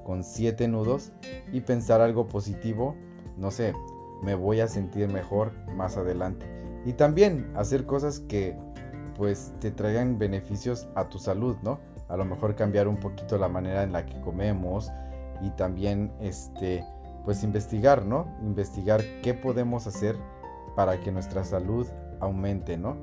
con 0.04 0.24
siete 0.24 0.68
nudos 0.68 1.12
y 1.51 1.62
pensar 1.62 2.01
algo 2.01 2.28
positivo, 2.28 2.96
no 3.38 3.51
sé, 3.51 3.74
me 4.24 4.34
voy 4.34 4.60
a 4.60 4.68
sentir 4.68 5.08
mejor 5.08 5.51
más 5.75 5.98
adelante. 5.98 6.61
Y 6.86 6.94
también 6.94 7.52
hacer 7.56 7.86
cosas 7.86 8.20
que 8.20 8.58
pues 9.18 9.54
te 9.60 9.72
traigan 9.72 10.18
beneficios 10.18 10.88
a 10.96 11.10
tu 11.10 11.20
salud, 11.20 11.56
¿no? 11.62 11.80
A 12.08 12.18
lo 12.18 12.26
mejor 12.26 12.56
cambiar 12.56 12.88
un 12.88 12.98
poquito 12.98 13.38
la 13.38 13.48
manera 13.48 13.84
en 13.84 13.92
la 13.92 14.06
que 14.06 14.20
comemos 14.22 14.92
y 15.42 15.50
también 15.52 16.12
este 16.20 16.84
pues 17.24 17.44
investigar, 17.44 18.06
¿no? 18.06 18.26
Investigar 18.42 19.02
qué 19.22 19.34
podemos 19.34 19.86
hacer 19.88 20.16
para 20.76 21.00
que 21.00 21.12
nuestra 21.12 21.44
salud 21.44 21.88
aumente, 22.20 22.78
¿no? 22.78 22.98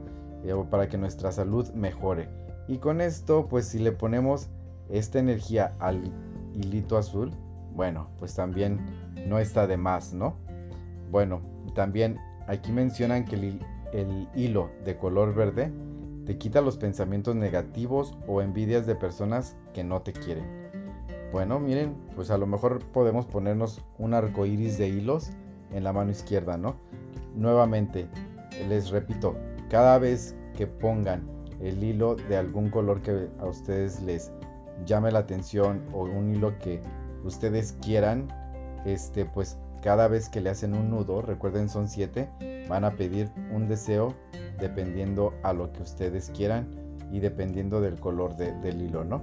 Eh, 0.45 0.53
o 0.53 0.65
para 0.65 0.89
que 0.89 0.99
nuestra 0.99 1.33
salud 1.33 1.69
mejore. 1.75 2.29
Y 2.67 2.79
con 2.79 3.01
esto, 3.01 3.47
pues 3.49 3.67
si 3.67 3.79
le 3.79 3.93
ponemos 3.93 4.49
esta 4.89 5.19
energía 5.19 5.75
al 5.79 6.13
hilito 6.55 6.99
azul, 6.99 7.31
bueno, 7.75 8.09
pues 8.19 8.35
también 8.35 8.81
no 9.27 9.39
está 9.39 9.67
de 9.67 9.77
más, 9.77 10.13
¿no? 10.13 10.37
Bueno, 11.11 11.41
también 11.75 12.19
Aquí 12.49 12.73
mencionan 12.73 13.27
que 13.27 13.37
el, 13.93 14.29
hilo 14.35 14.71
de 14.85 14.97
color 14.97 15.35
verde 15.35 15.71
te 16.25 16.39
quita 16.39 16.63
los 16.63 16.79
pensamientos 16.79 17.35
negativos 17.37 18.17
o 18.27 18.43
envidias 18.43 18.87
de 18.87 18.95
personas 18.95 19.57
que 19.75 19.85
no 19.85 20.01
te 20.01 20.13
quieren. 20.13 20.45
Bueno, 21.31 21.61
miren, 21.61 21.95
pues 22.17 22.31
a 22.31 22.39
lo 22.39 22.47
mejor 22.47 22.85
podemos 22.87 23.27
ponernos 23.27 23.85
un 23.99 24.15
arco 24.15 24.47
iris 24.47 24.79
de 24.79 24.89
hilos 24.89 25.31
en 25.73 25.85
la 25.85 25.93
mano 25.93 26.11
izquierda, 26.11 26.57
¿no? 26.57 26.77
Nuevamente, 27.35 28.09
les 28.69 28.89
repito, 28.89 29.37
cada 29.69 29.99
vez 29.99 30.35
que 30.57 30.67
pongan 30.67 31.29
el 31.61 31.85
hilo 31.85 32.15
de 32.15 32.37
algún 32.39 32.71
color 32.71 33.03
que 33.03 33.29
a 33.41 33.47
ustedes 33.47 34.01
les 34.03 34.33
llame 34.87 35.11
la 35.13 35.21
atención 35.21 35.85
o 35.93 36.05
un 36.05 36.35
hilo 36.35 36.59
que 36.59 36.81
ustedes 37.25 37.77
quieran, 37.83 38.29
este, 38.87 39.27
pues 39.27 39.59
cada 39.83 40.09
vez 40.09 40.29
que 40.29 40.41
le 40.41 40.51
hacen 40.51 40.75
un 40.75 40.91
nudo, 40.91 41.23
recuerden 41.23 41.69
son 41.69 41.89
siete, 41.89 42.29
van 42.69 42.85
a 42.85 42.93
pedir 42.93 43.31
un 43.53 43.69
deseo 43.69 44.15
dependiendo 44.61 45.35
a 45.43 45.53
lo 45.53 45.73
que 45.73 45.83
ustedes 45.83 46.31
quieran 46.31 46.69
y 47.13 47.21
dependiendo 47.21 47.81
del 47.81 47.99
color 47.99 48.37
del 48.37 48.83
hilo, 48.83 49.05
¿no? 49.05 49.23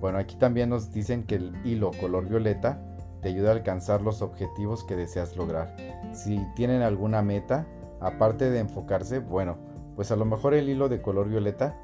Bueno, 0.00 0.18
aquí 0.18 0.36
también 0.36 0.68
nos 0.68 0.92
dicen 0.92 1.24
que 1.24 1.36
el 1.36 1.54
hilo 1.64 1.90
color 1.98 2.28
violeta 2.28 2.80
te 3.22 3.30
ayuda 3.30 3.50
a 3.50 3.54
alcanzar 3.54 4.02
los 4.02 4.22
objetivos 4.22 4.84
que 4.84 4.94
deseas 4.94 5.36
lograr. 5.36 5.74
Si 6.12 6.38
tienen 6.54 6.82
alguna 6.82 7.22
meta, 7.22 7.66
aparte 8.00 8.50
de 8.50 8.60
enfocarse, 8.60 9.18
bueno, 9.20 9.56
pues 9.96 10.10
a 10.10 10.16
lo 10.16 10.26
mejor 10.26 10.54
el 10.54 10.68
hilo 10.68 10.88
de 10.88 11.00
color 11.00 11.28
violeta 11.28 11.74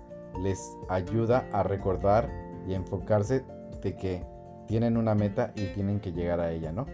les 0.43 0.77
ayuda 0.89 1.49
a 1.53 1.63
recordar 1.63 2.31
y 2.69 2.75
enfocarse 2.75 3.45
de 3.83 3.97
que 3.97 4.25
tienen 4.67 4.97
una 4.97 5.15
meta 5.15 5.53
y 5.57 5.67
tienen 5.69 6.01
que 6.01 6.13
llegar 6.13 6.41
a 6.41 6.53
ella, 6.53 6.73
¿no? 6.73 6.87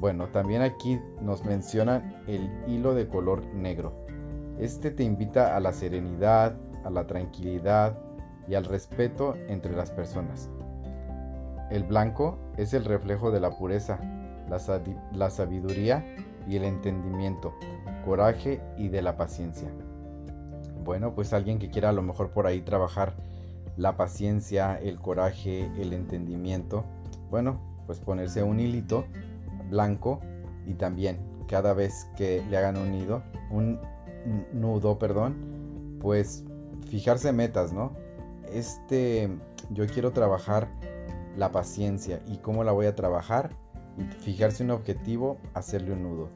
Bueno, 0.00 0.28
también 0.28 0.62
aquí 0.62 1.00
nos 1.20 1.44
mencionan 1.44 2.22
el 2.28 2.48
hilo 2.68 2.94
de 2.94 3.08
color 3.08 3.44
negro. 3.46 4.06
Este 4.60 4.92
te 4.92 5.02
invita 5.02 5.56
a 5.56 5.60
la 5.60 5.72
serenidad, 5.72 6.56
a 6.84 6.90
la 6.90 7.08
tranquilidad 7.08 7.98
y 8.46 8.54
al 8.54 8.64
respeto 8.64 9.34
entre 9.48 9.74
las 9.74 9.90
personas. 9.90 10.50
El 11.70 11.82
blanco 11.82 12.38
es 12.56 12.74
el 12.74 12.84
reflejo 12.84 13.32
de 13.32 13.40
la 13.40 13.58
pureza, 13.58 13.98
la, 14.48 15.30
sabiduría 15.30 16.04
y 16.46 16.56
el 16.56 16.64
entendimiento, 16.64 17.54
coraje 18.04 18.60
y 18.76 18.88
de 18.88 19.02
la 19.02 19.16
paciencia. 19.16 19.68
Bueno, 20.84 21.12
pues 21.14 21.32
alguien 21.32 21.58
que 21.58 21.70
quiera 21.70 21.88
a 21.88 21.92
lo 21.92 22.02
mejor 22.02 22.30
por 22.30 22.46
ahí 22.46 22.60
trabajar 22.60 23.14
la 23.76 23.96
paciencia, 23.96 24.78
el 24.78 25.00
coraje, 25.00 25.70
el 25.76 25.92
entendimiento, 25.92 26.84
bueno, 27.30 27.60
pues 27.86 27.98
ponerse 27.98 28.42
un 28.42 28.60
hilito 28.60 29.04
blanco 29.68 30.20
y 30.66 30.74
también 30.74 31.18
cada 31.48 31.72
vez 31.74 32.08
que 32.16 32.44
le 32.48 32.56
hagan 32.56 32.76
un 32.76 32.92
nido, 32.92 33.22
un 33.50 33.80
nudo, 34.52 34.98
perdón, 34.98 35.98
pues 36.00 36.44
fijarse 36.88 37.32
metas, 37.32 37.72
¿no? 37.72 37.92
Este, 38.52 39.28
yo 39.70 39.86
quiero 39.86 40.12
trabajar 40.12 40.68
la 41.36 41.52
paciencia 41.52 42.20
y 42.26 42.38
cómo 42.38 42.64
la 42.64 42.72
voy 42.72 42.86
a 42.86 42.94
trabajar. 42.94 43.50
Fijarse 44.20 44.62
un 44.62 44.70
objetivo, 44.70 45.38
hacerle 45.54 45.92
un 45.92 46.02
nudo. 46.02 46.28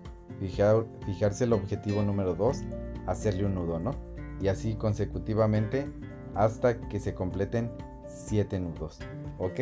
fijarse 1.06 1.44
el 1.44 1.52
objetivo 1.52 2.02
número 2.02 2.34
2, 2.34 2.62
hacerle 3.06 3.44
un 3.44 3.54
nudo, 3.54 3.78
¿no? 3.78 3.92
Y 4.40 4.48
así 4.48 4.74
consecutivamente 4.74 5.86
hasta 6.34 6.80
que 6.88 6.98
se 6.98 7.14
completen 7.14 7.70
7 8.06 8.58
nudos, 8.58 8.98
¿ok? 9.38 9.60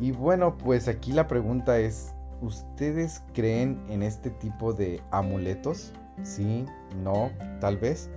Y 0.00 0.12
bueno, 0.12 0.58
pues 0.58 0.88
aquí 0.88 1.12
la 1.12 1.28
pregunta 1.28 1.78
es, 1.78 2.12
¿ustedes 2.40 3.22
creen 3.32 3.84
en 3.88 4.02
este 4.02 4.30
tipo 4.30 4.72
de 4.72 5.02
amuletos? 5.10 5.92
Sí, 6.22 6.64
no, 7.02 7.30
tal 7.60 7.76
vez. 7.76 8.10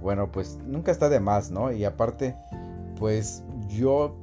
Bueno, 0.00 0.30
pues 0.30 0.58
nunca 0.64 0.90
está 0.90 1.08
de 1.08 1.20
más, 1.20 1.50
¿no? 1.50 1.72
Y 1.72 1.84
aparte, 1.84 2.36
pues 2.98 3.44
yo, 3.68 4.16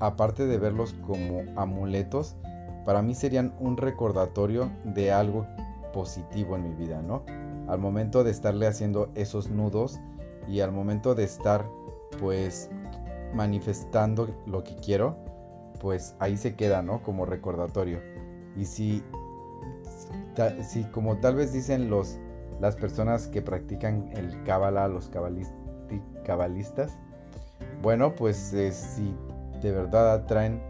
aparte 0.00 0.46
de 0.46 0.58
verlos 0.58 0.94
como 1.06 1.42
amuletos, 1.56 2.36
para 2.84 3.02
mí 3.02 3.14
serían 3.14 3.54
un 3.58 3.76
recordatorio 3.76 4.70
de 4.84 5.12
algo 5.12 5.46
positivo 5.92 6.56
en 6.56 6.64
mi 6.64 6.74
vida, 6.74 7.02
¿no? 7.02 7.24
Al 7.68 7.78
momento 7.78 8.24
de 8.24 8.30
estarle 8.30 8.66
haciendo 8.66 9.10
esos 9.14 9.50
nudos 9.50 10.00
y 10.46 10.60
al 10.60 10.72
momento 10.72 11.14
de 11.14 11.24
estar, 11.24 11.66
pues, 12.20 12.70
manifestando 13.32 14.28
lo 14.46 14.62
que 14.62 14.76
quiero, 14.76 15.16
pues 15.80 16.14
ahí 16.18 16.36
se 16.36 16.54
queda, 16.54 16.82
¿no? 16.82 17.02
Como 17.02 17.26
recordatorio. 17.26 18.00
Y 18.56 18.64
si, 18.64 19.02
si 20.62 20.84
como 20.84 21.16
tal 21.18 21.36
vez 21.36 21.52
dicen 21.52 21.90
los, 21.90 22.18
las 22.60 22.76
personas 22.76 23.26
que 23.28 23.42
practican 23.42 24.10
el 24.12 24.42
Kabbalah, 24.44 24.88
los 24.88 25.10
cabalistas, 26.24 26.98
bueno, 27.82 28.14
pues 28.14 28.52
eh, 28.52 28.72
si 28.72 29.14
de 29.62 29.72
verdad 29.72 30.12
atraen 30.12 30.60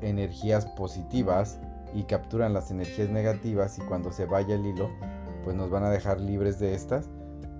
energías 0.00 0.66
positivas 0.66 1.58
y 1.94 2.04
capturan 2.04 2.52
las 2.52 2.70
energías 2.70 3.10
negativas 3.10 3.78
y 3.78 3.82
cuando 3.82 4.12
se 4.12 4.26
vaya 4.26 4.54
el 4.54 4.66
hilo, 4.66 4.90
pues 5.44 5.56
nos 5.56 5.70
van 5.70 5.84
a 5.84 5.90
dejar 5.90 6.20
libres 6.20 6.58
de 6.58 6.74
estas. 6.74 7.08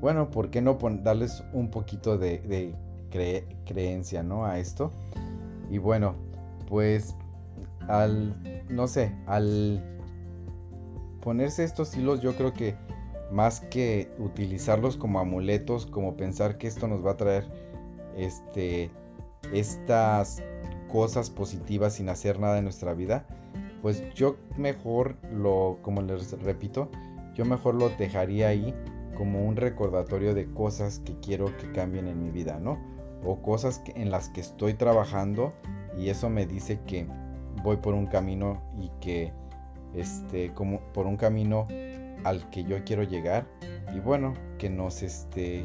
Bueno, 0.00 0.30
¿por 0.30 0.50
qué 0.50 0.62
no 0.62 0.78
darles 1.02 1.42
un 1.52 1.70
poquito 1.70 2.16
de, 2.16 2.75
creencia, 3.64 4.23
¿no? 4.23 4.44
A 4.44 4.59
esto. 4.59 4.92
Y 5.68 5.78
bueno, 5.78 6.14
pues 6.68 7.16
al, 7.88 8.64
no 8.68 8.87
sé, 8.87 9.14
al 9.26 9.82
ponerse 11.20 11.64
estos 11.64 11.96
hilos 11.96 12.20
yo 12.20 12.34
creo 12.34 12.52
que 12.52 12.76
más 13.30 13.60
que 13.60 14.10
utilizarlos 14.18 14.96
como 14.96 15.20
amuletos, 15.20 15.87
como 15.87 16.16
pensar 16.16 16.58
que 16.58 16.66
esto 16.66 16.88
nos 16.88 17.04
va 17.04 17.12
a 17.12 17.16
traer 17.16 17.44
este, 18.16 18.90
estas 19.52 20.42
cosas 20.90 21.30
positivas 21.30 21.94
sin 21.94 22.08
hacer 22.08 22.40
nada 22.40 22.58
en 22.58 22.64
nuestra 22.64 22.94
vida, 22.94 23.26
pues 23.82 24.02
yo 24.14 24.37
mejor 24.56 25.16
lo, 25.32 25.78
como 25.82 26.02
les 26.02 26.32
repito, 26.42 26.90
yo 27.34 27.44
mejor 27.44 27.75
lo 27.76 27.88
dejaría 27.90 28.49
ahí 28.49 28.75
como 29.16 29.46
un 29.46 29.56
recordatorio 29.56 30.34
de 30.34 30.52
cosas 30.52 30.99
que 31.00 31.14
quiero 31.20 31.56
que 31.56 31.70
cambien 31.72 32.08
en 32.08 32.22
mi 32.22 32.30
vida, 32.30 32.58
¿no? 32.58 32.78
O 33.25 33.42
cosas 33.42 33.82
en 33.94 34.10
las 34.10 34.30
que 34.30 34.40
estoy 34.40 34.75
trabajando 34.75 35.52
y 35.96 36.08
eso 36.08 36.30
me 36.30 36.46
dice 36.46 36.80
que 36.87 37.06
voy 37.62 37.76
por 37.76 37.95
un 37.95 38.07
camino 38.07 38.61
y 38.78 38.90
que 39.00 39.33
este 39.95 40.52
como 40.54 40.80
por 40.92 41.07
un 41.07 41.16
camino 41.16 41.66
al 42.25 42.49
que 42.50 42.64
yo 42.64 42.83
quiero 42.85 43.02
llegar 43.02 43.47
y 43.95 44.00
bueno 44.00 44.35
que 44.59 44.71
nos 44.71 45.02
este 45.02 45.64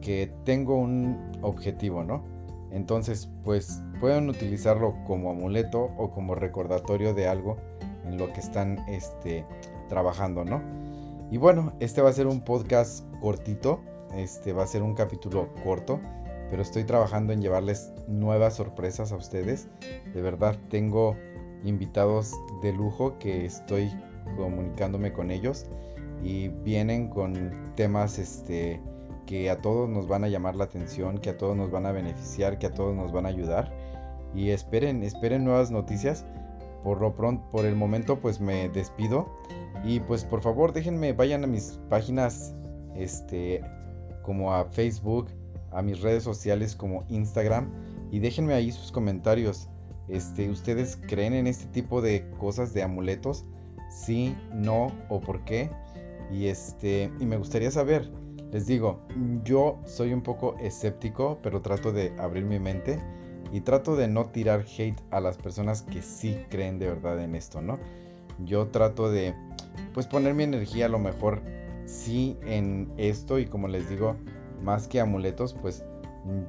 que 0.00 0.32
tengo 0.44 0.76
un 0.76 1.32
objetivo 1.42 2.04
no 2.04 2.24
entonces 2.70 3.28
pues 3.44 3.82
pueden 4.00 4.28
utilizarlo 4.28 4.94
como 5.06 5.30
amuleto 5.30 5.90
o 5.98 6.10
como 6.10 6.34
recordatorio 6.34 7.14
de 7.14 7.28
algo 7.28 7.56
en 8.04 8.16
lo 8.16 8.32
que 8.32 8.40
están 8.40 8.78
este 8.88 9.44
trabajando 9.88 10.44
no 10.44 10.62
y 11.30 11.36
bueno 11.36 11.72
este 11.80 12.00
va 12.00 12.10
a 12.10 12.12
ser 12.12 12.26
un 12.26 12.40
podcast 12.40 13.04
cortito 13.20 13.80
este 14.14 14.52
va 14.52 14.64
a 14.64 14.66
ser 14.66 14.82
un 14.82 14.94
capítulo 14.94 15.48
corto 15.62 16.00
pero 16.50 16.62
estoy 16.62 16.84
trabajando 16.84 17.32
en 17.32 17.40
llevarles 17.40 17.92
nuevas 18.08 18.56
sorpresas 18.56 19.12
a 19.12 19.16
ustedes. 19.16 19.68
De 20.12 20.20
verdad 20.20 20.56
tengo 20.68 21.16
invitados 21.64 22.34
de 22.62 22.72
lujo 22.72 23.18
que 23.18 23.46
estoy 23.46 23.90
comunicándome 24.36 25.12
con 25.12 25.30
ellos 25.30 25.66
y 26.22 26.48
vienen 26.48 27.08
con 27.08 27.72
temas 27.76 28.18
este 28.18 28.80
que 29.26 29.48
a 29.48 29.60
todos 29.60 29.88
nos 29.88 30.08
van 30.08 30.24
a 30.24 30.28
llamar 30.28 30.56
la 30.56 30.64
atención, 30.64 31.18
que 31.18 31.30
a 31.30 31.38
todos 31.38 31.56
nos 31.56 31.70
van 31.70 31.86
a 31.86 31.92
beneficiar, 31.92 32.58
que 32.58 32.66
a 32.66 32.74
todos 32.74 32.96
nos 32.96 33.12
van 33.12 33.26
a 33.26 33.28
ayudar 33.28 33.72
y 34.34 34.50
esperen, 34.50 35.04
esperen 35.04 35.44
nuevas 35.44 35.70
noticias. 35.70 36.26
Por 36.82 37.00
lo 37.00 37.14
pronto, 37.14 37.48
por 37.50 37.64
el 37.64 37.76
momento 37.76 38.18
pues 38.18 38.40
me 38.40 38.68
despido 38.70 39.28
y 39.84 40.00
pues 40.00 40.24
por 40.24 40.40
favor 40.40 40.72
déjenme 40.72 41.12
vayan 41.12 41.44
a 41.44 41.46
mis 41.46 41.78
páginas 41.88 42.54
este 42.96 43.62
como 44.22 44.52
a 44.52 44.64
Facebook, 44.64 45.28
a 45.72 45.82
mis 45.82 46.00
redes 46.00 46.22
sociales 46.22 46.76
como 46.76 47.04
Instagram 47.08 47.70
y 48.10 48.18
déjenme 48.18 48.54
ahí 48.54 48.72
sus 48.72 48.92
comentarios. 48.92 49.68
Este, 50.08 50.50
¿Ustedes 50.50 50.98
creen 51.06 51.34
en 51.34 51.46
este 51.46 51.66
tipo 51.66 52.02
de 52.02 52.28
cosas 52.38 52.74
de 52.74 52.82
amuletos? 52.82 53.44
Sí, 53.90 54.36
no 54.52 54.92
o 55.08 55.20
por 55.20 55.44
qué. 55.44 55.70
Y 56.32 56.46
este, 56.46 57.12
y 57.20 57.26
me 57.26 57.36
gustaría 57.36 57.70
saber. 57.70 58.10
Les 58.52 58.66
digo, 58.66 59.00
yo 59.44 59.78
soy 59.84 60.12
un 60.12 60.22
poco 60.22 60.56
escéptico, 60.58 61.38
pero 61.42 61.62
trato 61.62 61.92
de 61.92 62.12
abrir 62.18 62.44
mi 62.44 62.58
mente 62.58 63.00
y 63.52 63.60
trato 63.60 63.96
de 63.96 64.08
no 64.08 64.26
tirar 64.26 64.64
hate 64.76 65.00
a 65.10 65.20
las 65.20 65.36
personas 65.36 65.82
que 65.82 66.02
sí 66.02 66.36
creen 66.48 66.78
de 66.78 66.88
verdad 66.88 67.22
en 67.22 67.34
esto, 67.34 67.60
¿no? 67.60 67.78
Yo 68.44 68.68
trato 68.68 69.10
de 69.10 69.34
pues 69.94 70.06
poner 70.06 70.34
mi 70.34 70.44
energía 70.44 70.86
a 70.86 70.88
lo 70.88 70.98
mejor 70.98 71.42
sí 71.84 72.36
en 72.44 72.92
esto 72.96 73.38
y 73.38 73.46
como 73.46 73.68
les 73.68 73.88
digo, 73.88 74.16
más 74.62 74.88
que 74.88 75.00
amuletos, 75.00 75.54
pues 75.54 75.84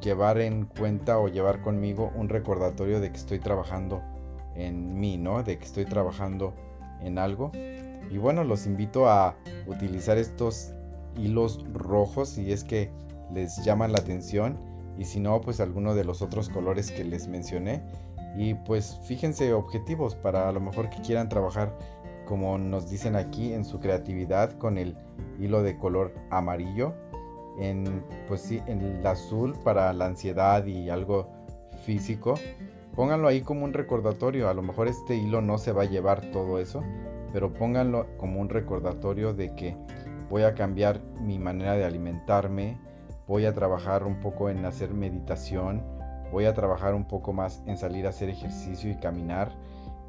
llevar 0.02 0.40
en 0.40 0.66
cuenta 0.66 1.20
o 1.20 1.28
llevar 1.28 1.62
conmigo 1.62 2.12
un 2.16 2.30
recordatorio 2.30 3.00
de 3.00 3.12
que 3.12 3.18
estoy 3.18 3.40
trabajando 3.40 4.02
en 4.56 5.00
mí, 5.00 5.18
¿no? 5.18 5.44
De 5.44 5.58
que 5.58 5.66
estoy 5.66 5.86
trabajando 5.86 6.54
en 7.02 7.18
algo. 7.18 7.52
Y 8.10 8.18
bueno, 8.18 8.44
los 8.44 8.66
invito 8.66 9.10
a 9.10 9.36
utilizar 9.68 10.18
estos 10.18 10.74
hilos 11.18 11.66
rojos 11.74 12.30
si 12.30 12.52
es 12.52 12.64
que 12.64 12.92
les 13.34 13.64
llaman 13.64 13.92
la 13.92 14.00
atención 14.00 14.58
y 14.98 15.06
si 15.06 15.20
no, 15.20 15.40
pues 15.42 15.60
alguno 15.60 15.96
de 15.96 16.04
los 16.04 16.22
otros 16.22 16.50
colores 16.50 16.92
que 16.92 17.04
les 17.04 17.28
mencioné. 17.28 17.82
Y 18.38 18.54
pues 18.54 19.00
fíjense 19.06 19.54
objetivos 19.54 20.16
para 20.16 20.50
a 20.50 20.52
lo 20.52 20.60
mejor 20.60 20.90
que 20.90 21.02
quieran 21.02 21.30
trabajar 21.30 21.78
como 22.26 22.58
nos 22.58 22.90
dicen 22.90 23.16
aquí 23.16 23.54
en 23.54 23.66
su 23.66 23.80
creatividad 23.80 24.54
con 24.58 24.78
el 24.78 24.96
hilo 25.40 25.64
de 25.64 25.78
color 25.78 26.14
amarillo 26.30 26.94
en, 27.60 28.04
pues 28.28 28.42
sí, 28.42 28.62
en 28.68 28.82
el 28.82 29.06
azul 29.06 29.54
para 29.64 29.92
la 29.94 30.06
ansiedad 30.06 30.66
y 30.66 30.90
algo 30.90 31.30
físico, 31.86 32.36
pónganlo 32.96 33.28
ahí 33.28 33.42
como 33.42 33.66
un 33.66 33.74
recordatorio. 33.74 34.50
A 34.50 34.54
lo 34.54 34.62
mejor 34.62 34.88
este 34.88 35.16
hilo 35.16 35.42
no 35.42 35.58
se 35.58 35.72
va 35.72 35.84
a 35.84 35.86
llevar 35.86 36.22
todo 36.32 36.60
eso, 36.60 36.84
pero 37.34 37.54
pónganlo 37.54 38.08
como 38.18 38.40
un 38.40 38.50
recordatorio 38.50 39.34
de 39.34 39.56
que 39.56 39.76
voy 40.30 40.44
a 40.44 40.54
cambiar 40.54 41.02
mi 41.20 41.40
manera 41.40 41.74
de 41.74 41.86
alimentarme, 41.86 42.78
voy 43.28 43.46
a 43.46 43.54
trabajar 43.54 44.04
un 44.04 44.20
poco 44.20 44.50
en 44.50 44.66
hacer 44.66 44.94
meditación, 44.94 45.84
voy 46.32 46.46
a 46.46 46.54
trabajar 46.54 46.96
un 46.96 47.06
poco 47.06 47.34
más 47.34 47.62
en 47.66 47.78
salir 47.78 48.06
a 48.06 48.10
hacer 48.10 48.30
ejercicio 48.30 48.90
y 48.90 48.96
caminar, 48.96 49.52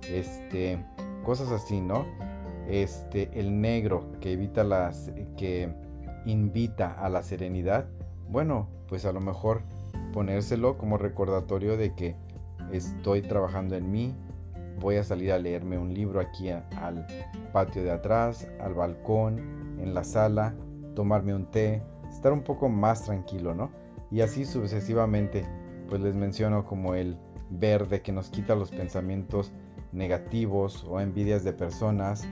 este, 0.09 0.85
cosas 1.25 1.51
así, 1.51 1.81
¿no? 1.81 2.07
Este, 2.69 3.31
el 3.39 3.61
negro 3.61 4.13
que 4.21 4.33
evita 4.33 4.63
las 4.63 5.11
que 5.37 5.75
invita 6.27 6.93
a 6.93 7.09
la 7.09 7.23
serenidad, 7.23 7.87
bueno, 8.29 8.69
pues 8.89 9.05
a 9.05 9.13
lo 9.13 9.21
mejor 9.21 9.63
ponérselo 10.13 10.79
como 10.79 10.99
recordatorio 10.99 11.77
de 11.77 11.95
que 11.95 12.17
estoy 12.73 13.23
trabajando 13.23 13.77
en 13.77 13.91
mí, 13.91 14.15
voy 14.81 14.97
a 14.97 15.05
salir 15.05 15.33
a 15.33 15.39
leerme 15.39 15.79
un 15.79 15.95
libro 15.95 16.21
aquí 16.21 16.51
al 16.51 17.07
patio 17.53 17.83
de 17.83 17.91
atrás, 17.91 18.49
al 18.61 18.75
balcón, 18.75 19.39
en 19.79 19.95
la 19.95 20.05
sala, 20.05 20.55
tomarme 20.95 21.35
un 21.35 21.51
té, 21.51 21.83
estar 22.11 22.33
un 22.33 22.43
poco 22.43 22.69
más 22.69 23.05
tranquilo, 23.05 23.55
¿no? 23.55 23.71
Y 24.11 24.21
así 24.21 24.45
sucesivamente, 24.45 25.47
pues 25.89 26.01
les 26.01 26.15
menciono 26.15 26.65
como 26.65 26.95
el 26.95 27.17
verde 27.51 28.03
que 28.03 28.13
nos 28.13 28.31
quita 28.31 28.55
los 28.55 28.71
pensamientos 28.71 29.53
negativos 29.93 30.85
o 30.89 31.01
envidias 31.01 31.45
de 31.45 31.53
personas. 31.53 32.27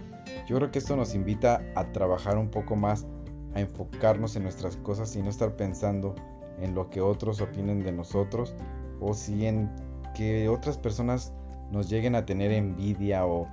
Yo 0.47 0.57
creo 0.57 0.71
que 0.71 0.79
esto 0.79 0.97
nos 0.97 1.15
invita 1.15 1.63
a 1.75 1.93
trabajar 1.93 2.39
un 2.39 2.51
poco 2.51 2.77
más 2.77 3.07
a 3.55 3.61
enfocarnos 3.61 4.37
en 4.37 4.45
nuestras 4.45 4.77
cosas 4.77 5.15
y 5.17 5.23
no 5.23 5.31
estar 5.31 5.57
pensando 5.57 6.15
en 6.59 6.75
lo 6.75 6.91
que 6.91 7.01
otros 7.01 7.41
opinen 7.41 7.83
de 7.83 7.93
nosotros 7.93 8.55
o 9.01 9.15
si 9.15 9.47
en 9.47 9.71
que 10.15 10.49
otras 10.49 10.79
personas 10.79 11.33
nos 11.71 11.89
lleguen 11.89 12.15
a 12.15 12.27
tener 12.27 12.53
envidia 12.53 13.27
o 13.27 13.49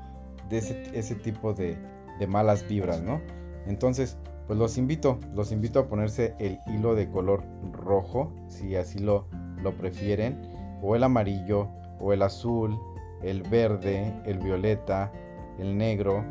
de 0.50 0.58
ese, 0.58 1.16
tipo 1.16 1.54
de, 1.54 1.78
de, 2.20 2.28
malas 2.28 2.68
vibras, 2.68 3.02
¿no? 3.02 3.22
Entonces, 3.66 4.18
pues 4.48 4.58
los 4.58 4.78
invito, 4.78 5.20
los 5.36 5.52
invito 5.52 5.80
a 5.80 5.88
ponerse 5.88 6.36
el 6.40 6.60
hilo 6.68 6.96
de 6.96 7.10
color 7.10 7.44
rojo, 7.74 8.32
si 8.48 8.76
así 8.76 9.00
lo, 9.00 9.28
lo 9.62 9.78
prefieren, 9.78 10.40
o 10.82 10.96
el 10.96 11.04
amarillo, 11.04 11.68
o 12.00 12.14
el 12.14 12.22
azul, 12.22 12.78
el 13.22 13.44
verde, 13.44 14.14
el 14.26 14.40
violeta, 14.40 15.12
el 15.60 15.78
negro 15.78 16.24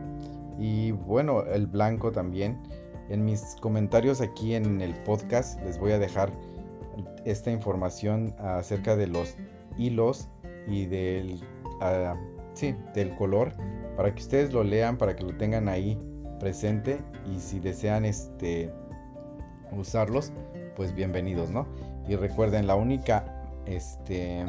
y 0.59 0.93
bueno, 0.93 1.43
el 1.43 1.67
blanco 1.67 2.13
también. 2.13 2.59
En 3.09 3.25
mis 3.25 3.57
comentarios 3.61 4.21
aquí 4.21 4.55
en 4.55 4.81
el 4.81 4.95
podcast 4.95 5.61
les 5.63 5.79
voy 5.79 5.93
a 5.93 5.99
dejar 5.99 6.33
esta 7.25 7.51
información 7.51 8.35
acerca 8.39 8.97
de 8.97 9.07
los 9.07 9.37
hilos 9.77 10.29
y 10.67 10.87
del, 10.87 11.41
ah, 11.81 12.17
sí, 12.55 12.75
del 12.95 13.15
color 13.15 13.53
para 13.97 14.15
que 14.15 14.23
ustedes 14.23 14.53
lo 14.53 14.65
lean, 14.65 14.99
para 14.99 15.17
que 15.17 15.25
lo 15.25 15.37
tengan 15.37 15.69
ahí 15.69 15.99
presente 16.39 16.99
y 17.33 17.41
si 17.41 17.61
desean 17.61 18.05
este 18.05 18.73
usarlos, 19.73 20.33
pues 20.77 20.95
bienvenidos, 20.95 21.51
¿no? 21.51 21.67
Y 22.09 22.17
recuerden, 22.17 22.67
la 22.67 22.77
única, 22.77 23.25
este, 23.67 24.47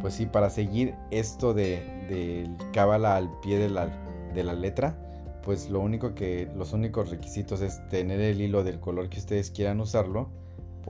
pues 0.00 0.14
sí, 0.14 0.26
para 0.26 0.50
seguir 0.50 0.94
esto 1.10 1.52
de, 1.52 1.82
del 2.08 2.56
cábala 2.72 3.16
al 3.16 3.30
pie 3.40 3.58
de 3.58 3.68
la, 3.68 3.88
de 4.32 4.44
la 4.44 4.54
letra, 4.54 4.96
pues 5.44 5.70
lo 5.70 5.80
único 5.80 6.14
que, 6.14 6.50
los 6.56 6.72
únicos 6.72 7.10
requisitos 7.10 7.60
es 7.60 7.86
tener 7.88 8.20
el 8.20 8.40
hilo 8.40 8.64
del 8.64 8.80
color 8.80 9.08
que 9.08 9.18
ustedes 9.18 9.50
quieran 9.50 9.80
usarlo, 9.80 10.28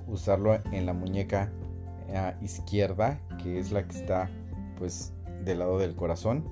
usarlo 0.07 0.55
en 0.73 0.87
la 0.87 0.93
muñeca 0.93 1.53
eh, 2.09 2.35
izquierda, 2.43 3.21
que 3.43 3.59
es 3.59 3.73
la 3.73 3.87
que 3.87 3.99
está, 3.99 4.31
pues, 4.79 5.13
del 5.45 5.61
lado 5.61 5.79
del 5.79 5.95
corazón 5.95 6.45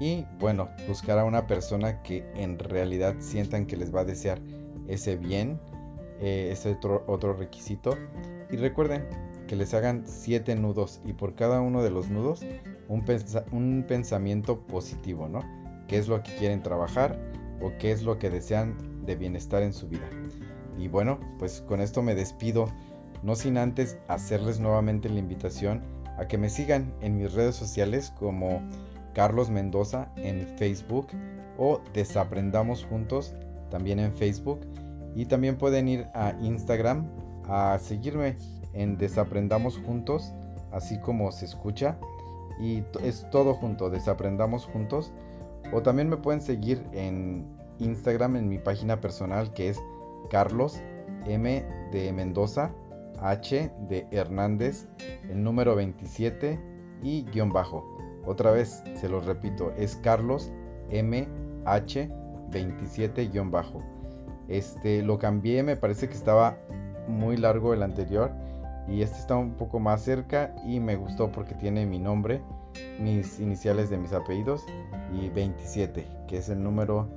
y 0.00 0.26
bueno, 0.38 0.68
buscar 0.86 1.18
a 1.18 1.24
una 1.24 1.46
persona 1.46 2.02
que 2.02 2.24
en 2.34 2.58
realidad 2.58 3.16
sientan 3.18 3.66
que 3.66 3.76
les 3.76 3.94
va 3.94 4.00
a 4.00 4.04
desear 4.04 4.40
ese 4.86 5.16
bien, 5.16 5.58
eh, 6.20 6.50
ese 6.52 6.72
otro, 6.72 7.04
otro 7.06 7.32
requisito. 7.32 7.96
Y 8.50 8.56
recuerden 8.56 9.04
que 9.48 9.56
les 9.56 9.74
hagan 9.74 10.04
7 10.06 10.54
nudos 10.54 11.00
y 11.04 11.14
por 11.14 11.34
cada 11.34 11.60
uno 11.60 11.82
de 11.82 11.90
los 11.90 12.10
nudos 12.10 12.42
un, 12.88 13.04
un 13.50 13.84
pensamiento 13.88 14.60
positivo, 14.66 15.28
¿no? 15.28 15.42
¿Qué 15.88 15.98
es 15.98 16.06
lo 16.06 16.22
que 16.22 16.34
quieren 16.36 16.62
trabajar 16.62 17.18
o 17.60 17.72
qué 17.78 17.92
es 17.92 18.02
lo 18.02 18.18
que 18.18 18.30
desean 18.30 18.76
de 19.04 19.16
bienestar 19.16 19.62
en 19.62 19.72
su 19.72 19.88
vida? 19.88 20.08
Y 20.78 20.88
bueno, 20.88 21.18
pues 21.38 21.60
con 21.62 21.80
esto 21.80 22.02
me 22.02 22.14
despido, 22.14 22.68
no 23.22 23.34
sin 23.34 23.58
antes 23.58 23.98
hacerles 24.08 24.60
nuevamente 24.60 25.08
la 25.08 25.18
invitación 25.18 25.82
a 26.18 26.26
que 26.26 26.38
me 26.38 26.50
sigan 26.50 26.92
en 27.00 27.16
mis 27.16 27.32
redes 27.32 27.54
sociales 27.54 28.12
como 28.18 28.62
Carlos 29.14 29.50
Mendoza 29.50 30.12
en 30.16 30.46
Facebook 30.58 31.08
o 31.56 31.80
Desaprendamos 31.92 32.84
Juntos 32.84 33.34
también 33.70 33.98
en 33.98 34.12
Facebook. 34.12 34.60
Y 35.14 35.26
también 35.26 35.56
pueden 35.56 35.88
ir 35.88 36.06
a 36.14 36.34
Instagram 36.40 37.08
a 37.48 37.78
seguirme 37.78 38.36
en 38.72 38.96
Desaprendamos 38.98 39.78
Juntos, 39.78 40.32
así 40.70 40.98
como 41.00 41.32
se 41.32 41.46
escucha. 41.46 41.98
Y 42.60 42.82
es 43.02 43.28
todo 43.30 43.54
junto, 43.54 43.90
Desaprendamos 43.90 44.66
Juntos. 44.66 45.12
O 45.72 45.82
también 45.82 46.08
me 46.08 46.16
pueden 46.16 46.40
seguir 46.40 46.82
en 46.92 47.44
Instagram 47.78 48.36
en 48.36 48.48
mi 48.48 48.58
página 48.58 49.00
personal 49.00 49.52
que 49.52 49.68
es 49.68 49.82
Carlos 50.30 50.80
M 51.26 51.64
de 51.92 52.12
Mendoza, 52.12 52.72
H 53.20 53.70
de 53.88 54.06
Hernández, 54.10 54.88
el 55.28 55.42
número 55.42 55.76
27 55.76 56.58
y 57.02 57.24
guion 57.24 57.52
bajo. 57.52 57.84
Otra 58.24 58.50
vez, 58.50 58.82
se 58.94 59.08
los 59.08 59.26
repito, 59.26 59.72
es 59.76 59.96
Carlos 59.96 60.50
MH27-bajo. 60.90 63.82
Este 64.48 65.02
lo 65.02 65.18
cambié, 65.18 65.62
me 65.62 65.76
parece 65.76 66.08
que 66.08 66.14
estaba 66.14 66.56
muy 67.06 67.36
largo 67.36 67.74
el 67.74 67.82
anterior 67.82 68.32
y 68.86 69.02
este 69.02 69.18
está 69.18 69.36
un 69.36 69.54
poco 69.54 69.78
más 69.78 70.00
cerca 70.02 70.54
y 70.66 70.80
me 70.80 70.96
gustó 70.96 71.30
porque 71.30 71.54
tiene 71.54 71.86
mi 71.86 71.98
nombre, 71.98 72.40
mis 73.00 73.40
iniciales 73.40 73.90
de 73.90 73.98
mis 73.98 74.12
apellidos 74.12 74.64
y 75.12 75.28
27, 75.28 76.06
que 76.26 76.38
es 76.38 76.48
el 76.48 76.62
número 76.62 77.08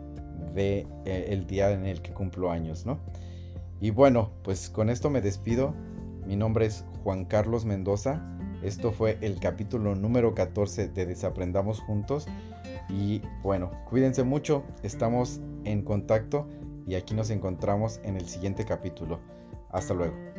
de 0.54 0.88
eh, 1.06 1.28
el 1.30 1.48
día 1.48 1.72
en 1.72 1.86
el 1.86 2.02
que 2.02 2.14
cumplo 2.14 2.52
años, 2.52 2.86
¿no? 2.86 3.00
Y 3.80 3.90
bueno, 3.90 4.32
pues 4.44 4.70
con 4.70 4.90
esto 4.90 5.10
me 5.10 5.22
despido. 5.22 5.74
Mi 6.26 6.36
nombre 6.36 6.68
es 6.68 6.86
Juan 7.04 7.26
Carlos 7.26 7.66
Mendoza 7.66 8.22
esto 8.62 8.92
fue 8.92 9.18
el 9.22 9.40
capítulo 9.40 9.96
número 9.96 10.36
14 10.36 10.90
de 10.90 11.06
Desaprendamos 11.08 11.80
Juntos. 11.82 12.28
Y 12.90 13.22
bueno, 13.42 13.72
cuídense 13.90 14.24
mucho, 14.24 14.64
estamos 14.84 15.42
en 15.64 15.82
contacto 15.84 16.48
y 16.86 16.96
aquí 16.96 17.16
nos 17.16 17.32
encontramos 17.32 18.00
en 18.04 18.18
el 18.18 18.28
siguiente 18.28 18.66
capítulo. 18.66 19.20
Hasta 19.72 19.94
luego. 19.94 20.31